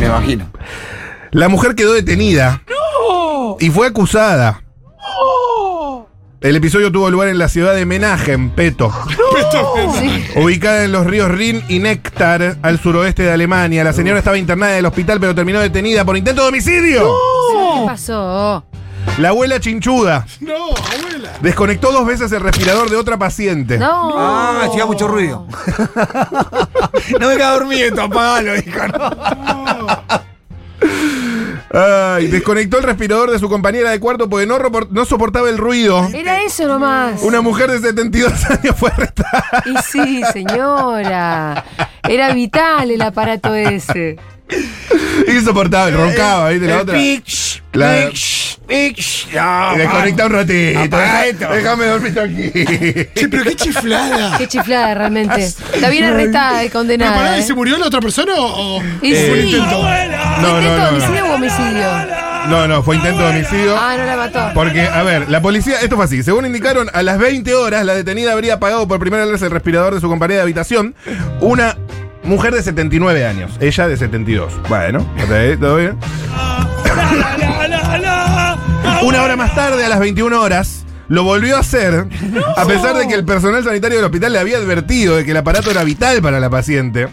Me 0.09 0.15
imagino. 0.17 0.49
La 1.31 1.49
mujer 1.49 1.75
quedó 1.75 1.93
detenida 1.93 2.61
y 3.59 3.69
fue 3.69 3.87
acusada. 3.87 4.61
El 6.41 6.55
episodio 6.55 6.91
tuvo 6.91 7.09
lugar 7.09 7.29
en 7.29 7.39
la 7.39 7.49
ciudad 7.49 7.73
de 7.73 7.85
Menajem, 7.87 8.51
Peto, 8.51 8.91
Sí. 9.99 10.25
ubicada 10.35 10.83
en 10.83 10.91
los 10.91 11.07
ríos 11.07 11.31
Rin 11.31 11.63
y 11.69 11.79
Néctar, 11.79 12.57
al 12.61 12.79
suroeste 12.79 13.23
de 13.23 13.31
Alemania. 13.31 13.83
La 13.83 13.93
señora 13.93 14.19
estaba 14.19 14.37
internada 14.37 14.73
en 14.73 14.79
el 14.79 14.85
hospital, 14.85 15.19
pero 15.19 15.33
terminó 15.33 15.59
detenida 15.59 16.05
por 16.05 16.15
intento 16.17 16.43
de 16.43 16.49
homicidio. 16.49 17.03
¿Qué 17.79 17.85
pasó? 17.87 18.63
La 19.17 19.29
abuela 19.29 19.59
chinchuda 19.59 20.25
No, 20.41 20.69
abuela. 20.69 21.31
desconectó 21.41 21.91
dos 21.91 22.05
veces 22.05 22.31
el 22.31 22.41
respirador 22.41 22.89
de 22.89 22.97
otra 22.97 23.17
paciente. 23.17 23.77
No. 23.77 24.13
Ah, 24.17 24.63
hacía 24.69 24.85
mucho 24.85 25.07
ruido. 25.07 25.47
no 27.19 27.27
me 27.29 27.35
queda 27.37 27.51
dormido, 27.51 28.01
apagalo, 28.01 28.53
dijo, 28.55 28.87
no. 28.87 30.15
Ay, 31.73 32.27
desconectó 32.27 32.77
el 32.77 32.83
respirador 32.83 33.31
de 33.31 33.39
su 33.39 33.49
compañera 33.49 33.89
de 33.89 33.99
cuarto 33.99 34.29
porque 34.29 34.45
no, 34.45 34.57
repor- 34.57 34.87
no 34.91 35.03
soportaba 35.05 35.49
el 35.49 35.57
ruido. 35.57 36.07
Era 36.13 36.41
eso 36.41 36.67
nomás. 36.67 37.21
Una 37.21 37.41
mujer 37.41 37.69
de 37.71 37.79
72 37.79 38.45
años 38.49 38.75
fue 38.77 38.91
arrestada. 38.91 39.63
Y 39.65 39.75
sí, 39.91 40.21
señora. 40.31 41.65
Era 42.07 42.33
vital 42.33 42.91
el 42.91 43.01
aparato 43.01 43.53
ese. 43.55 44.17
Insoportable, 45.27 45.97
roncaba, 45.97 46.49
¿viste? 46.49 46.67
La 46.67 46.73
El 46.75 46.79
otra. 46.81 46.95
Pix. 46.95 47.61
No, 48.67 49.75
Y 49.75 49.77
Desconecta 49.77 50.25
un 50.25 50.31
ratito. 50.31 50.97
Esto. 50.99 51.49
Déjame 51.53 51.85
dormir 51.85 52.19
aquí. 52.19 52.51
Che, 53.13 53.27
pero 53.29 53.43
qué 53.43 53.55
chiflada. 53.55 54.37
Qué 54.37 54.47
chiflada 54.47 54.93
realmente. 54.95 55.43
Está 55.45 55.89
bien 55.89 56.05
arrestada 56.05 56.63
y 56.63 56.67
Pero 56.67 56.79
condenada. 56.79 57.15
pará, 57.15 57.37
¿y 57.37 57.41
¿eh? 57.41 57.43
¿se 57.43 57.53
murió 57.53 57.77
la 57.77 57.87
otra 57.87 57.99
persona 58.01 58.33
o.? 58.35 58.77
o 58.77 58.83
Y 59.01 59.11
un 59.13 59.17
sí. 59.17 59.55
intento? 59.55 59.81
No, 60.41 60.61
¿Intento 60.61 60.77
no, 60.77 60.89
homicidio 60.89 61.25
o 61.25 61.35
homicidio? 61.35 61.87
no, 62.49 62.67
no, 62.67 62.83
fue 62.83 62.95
intento 62.97 63.21
de 63.21 63.29
homicidio. 63.29 63.75
Ah, 63.77 63.95
no 63.97 64.05
la 64.05 64.15
mató. 64.17 64.51
Porque, 64.53 64.81
a 64.81 65.03
ver, 65.03 65.29
la 65.29 65.41
policía, 65.41 65.79
esto 65.81 65.95
fue 65.95 66.05
así, 66.05 66.23
según 66.23 66.45
indicaron, 66.45 66.89
a 66.93 67.01
las 67.03 67.17
20 67.17 67.53
horas 67.55 67.85
la 67.85 67.93
detenida 67.93 68.33
habría 68.33 68.55
apagado 68.55 68.87
por 68.87 68.99
primera 68.99 69.25
vez 69.25 69.41
el 69.41 69.51
respirador 69.51 69.93
de 69.95 70.01
su 70.01 70.07
compañera 70.09 70.37
de 70.37 70.43
habitación, 70.43 70.95
una 71.39 71.75
mujer 72.23 72.53
de 72.53 72.63
79 72.63 73.25
años, 73.25 73.51
ella 73.59 73.87
de 73.87 73.97
72. 73.97 74.53
Bueno, 74.69 75.05
todo 75.59 75.77
bien. 75.77 75.97
Una 79.03 79.23
hora 79.23 79.35
más 79.35 79.53
tarde, 79.55 79.85
a 79.85 79.89
las 79.89 79.99
21 79.99 80.41
horas, 80.41 80.85
lo 81.07 81.23
volvió 81.23 81.57
a 81.57 81.59
hacer, 81.59 82.07
a 82.55 82.65
pesar 82.65 82.95
de 82.95 83.07
que 83.07 83.13
el 83.13 83.25
personal 83.25 83.63
sanitario 83.63 83.97
del 83.97 84.05
hospital 84.05 84.33
le 84.33 84.39
había 84.39 84.57
advertido 84.57 85.15
de 85.15 85.25
que 85.25 85.31
el 85.31 85.37
aparato 85.37 85.71
era 85.71 85.83
vital 85.83 86.21
para 86.21 86.39
la 86.39 86.49
paciente. 86.49 87.07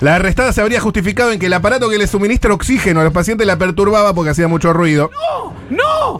La 0.00 0.16
arrestada 0.16 0.52
se 0.52 0.60
habría 0.60 0.80
justificado 0.80 1.30
en 1.30 1.38
que 1.38 1.46
el 1.46 1.52
aparato 1.52 1.88
que 1.88 1.96
le 1.96 2.08
suministra 2.08 2.52
oxígeno 2.52 3.00
a 3.00 3.04
los 3.04 3.12
pacientes 3.12 3.46
la 3.46 3.56
perturbaba 3.56 4.12
porque 4.14 4.30
hacía 4.30 4.48
mucho 4.48 4.72
ruido. 4.72 5.10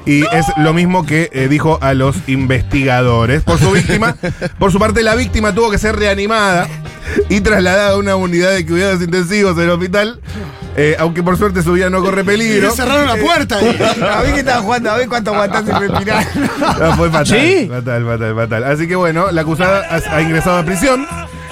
Y 0.07 0.23
es 0.35 0.47
lo 0.57 0.73
mismo 0.73 1.05
que 1.05 1.31
eh, 1.33 1.49
dijo 1.49 1.79
a 1.83 1.93
los 1.93 2.16
investigadores. 2.29 3.43
Por 3.43 3.59
su 3.59 3.73
víctima, 3.73 4.16
por 4.59 4.71
su 4.71 4.79
parte, 4.79 5.03
la 5.03 5.16
víctima 5.16 5.53
tuvo 5.53 5.71
que 5.71 5.79
ser 5.79 5.97
reanimada 5.97 6.69
y 7.29 7.40
trasladada 7.40 7.90
a 7.90 7.97
una 7.97 8.16
unidad 8.16 8.53
de 8.53 8.64
cuidados 8.64 9.03
intensivos 9.03 9.57
del 9.57 9.71
hospital. 9.71 10.21
Eh, 10.77 10.97
aunque 10.99 11.23
por 11.23 11.37
suerte 11.37 11.63
su 11.63 11.73
vida 11.73 11.91
no 11.91 12.01
corre 12.03 12.25
peligro. 12.25 12.69
le 12.69 12.75
cerraron 12.75 13.07
la 13.07 13.17
puerta 13.17 13.57
ahí. 13.59 13.79
A 14.03 14.23
ver 14.23 14.33
que 14.35 14.41
estaba 14.41 14.63
jugando, 14.63 14.91
a 14.91 14.97
ver 14.97 15.09
cuánto 15.09 15.33
aguantás 15.35 15.65
sin 15.65 15.79
respirar. 15.79 16.27
No, 16.81 16.97
fue 16.97 17.11
fatal, 17.11 17.27
¿Sí? 17.27 17.69
fatal, 17.71 18.05
fatal, 18.07 18.35
fatal. 18.35 18.65
Así 18.65 18.89
que 18.89 18.97
bueno, 18.97 19.31
la 19.31 19.43
acusada 19.43 19.83
ha, 19.91 20.17
ha 20.17 20.23
ingresado 20.23 20.59
a 20.59 20.65
prisión. 20.65 21.07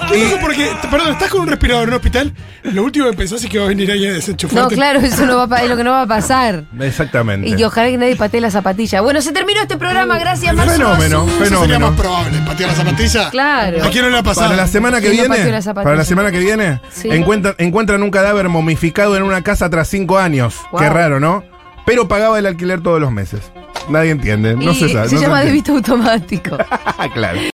Qué 0.09 0.23
loco 0.25 0.37
porque, 0.41 0.69
perdón, 0.89 1.11
estás 1.13 1.29
con 1.29 1.41
un 1.41 1.47
respirador 1.47 1.83
en 1.83 1.89
un 1.89 1.95
hospital, 1.95 2.33
lo 2.63 2.83
último 2.83 3.09
que 3.09 3.13
pensás 3.17 3.43
es 3.43 3.49
que 3.49 3.57
va 3.59 3.65
a 3.65 3.67
venir 3.69 3.89
alguien 3.91 4.09
a 4.09 4.13
No, 4.13 4.17
desenchufarte. 4.19 4.75
claro, 4.75 4.99
eso 4.99 5.25
no 5.25 5.47
va 5.47 5.57
a 5.57 5.63
es 5.63 5.69
lo 5.69 5.77
que 5.77 5.83
no 5.83 5.91
va 5.91 6.01
a 6.01 6.07
pasar. 6.07 6.65
Exactamente. 6.79 7.47
Y 7.47 7.55
que 7.55 7.65
ojalá 7.65 7.89
que 7.89 7.97
nadie 7.97 8.15
patee 8.15 8.41
la 8.41 8.51
zapatilla. 8.51 9.01
Bueno, 9.01 9.21
se 9.21 9.31
terminó 9.31 9.61
este 9.61 9.77
programa. 9.77 10.17
Gracias, 10.19 10.53
Marcio. 10.55 10.73
Fenómeno, 10.75 11.21
Azul. 11.21 11.29
Eso 11.29 11.39
sería 11.43 11.59
fenómeno. 11.59 11.91
más 11.91 11.99
probable, 11.99 12.37
patear 12.45 12.69
la 12.71 12.75
zapatilla. 12.75 13.29
Claro. 13.29 13.83
¿A 13.85 13.89
quién 13.89 14.03
no 14.05 14.09
le 14.11 14.17
ha 14.17 14.23
pasado? 14.23 14.47
Para 14.47 14.57
la 14.61 14.67
semana 14.67 14.99
que 15.01 15.07
no 15.07 15.11
viene, 15.13 15.51
la 15.61 15.73
para 15.73 15.95
la 15.95 16.05
semana 16.05 16.31
que 16.31 16.39
viene, 16.39 16.81
Sí. 16.91 17.09
encuentran, 17.11 17.55
encuentran 17.57 18.03
un 18.03 18.11
cadáver 18.11 18.49
momificado 18.49 19.15
en 19.15 19.23
una 19.23 19.41
casa 19.43 19.69
tras 19.69 19.87
cinco 19.87 20.17
años. 20.19 20.55
Wow. 20.71 20.81
Qué 20.81 20.89
raro, 20.89 21.19
¿no? 21.19 21.43
Pero 21.85 22.07
pagaba 22.07 22.37
el 22.37 22.45
alquiler 22.45 22.81
todos 22.81 22.99
los 23.01 23.11
meses. 23.11 23.51
Nadie 23.89 24.11
entiende, 24.11 24.55
no 24.55 24.71
Y 24.71 24.75
se 24.75 24.89
sabe. 24.89 25.09
se 25.09 25.15
no 25.15 25.21
llama 25.21 25.41
entiende. 25.41 25.45
débito 25.71 25.71
automático. 25.73 26.57
claro. 27.13 27.39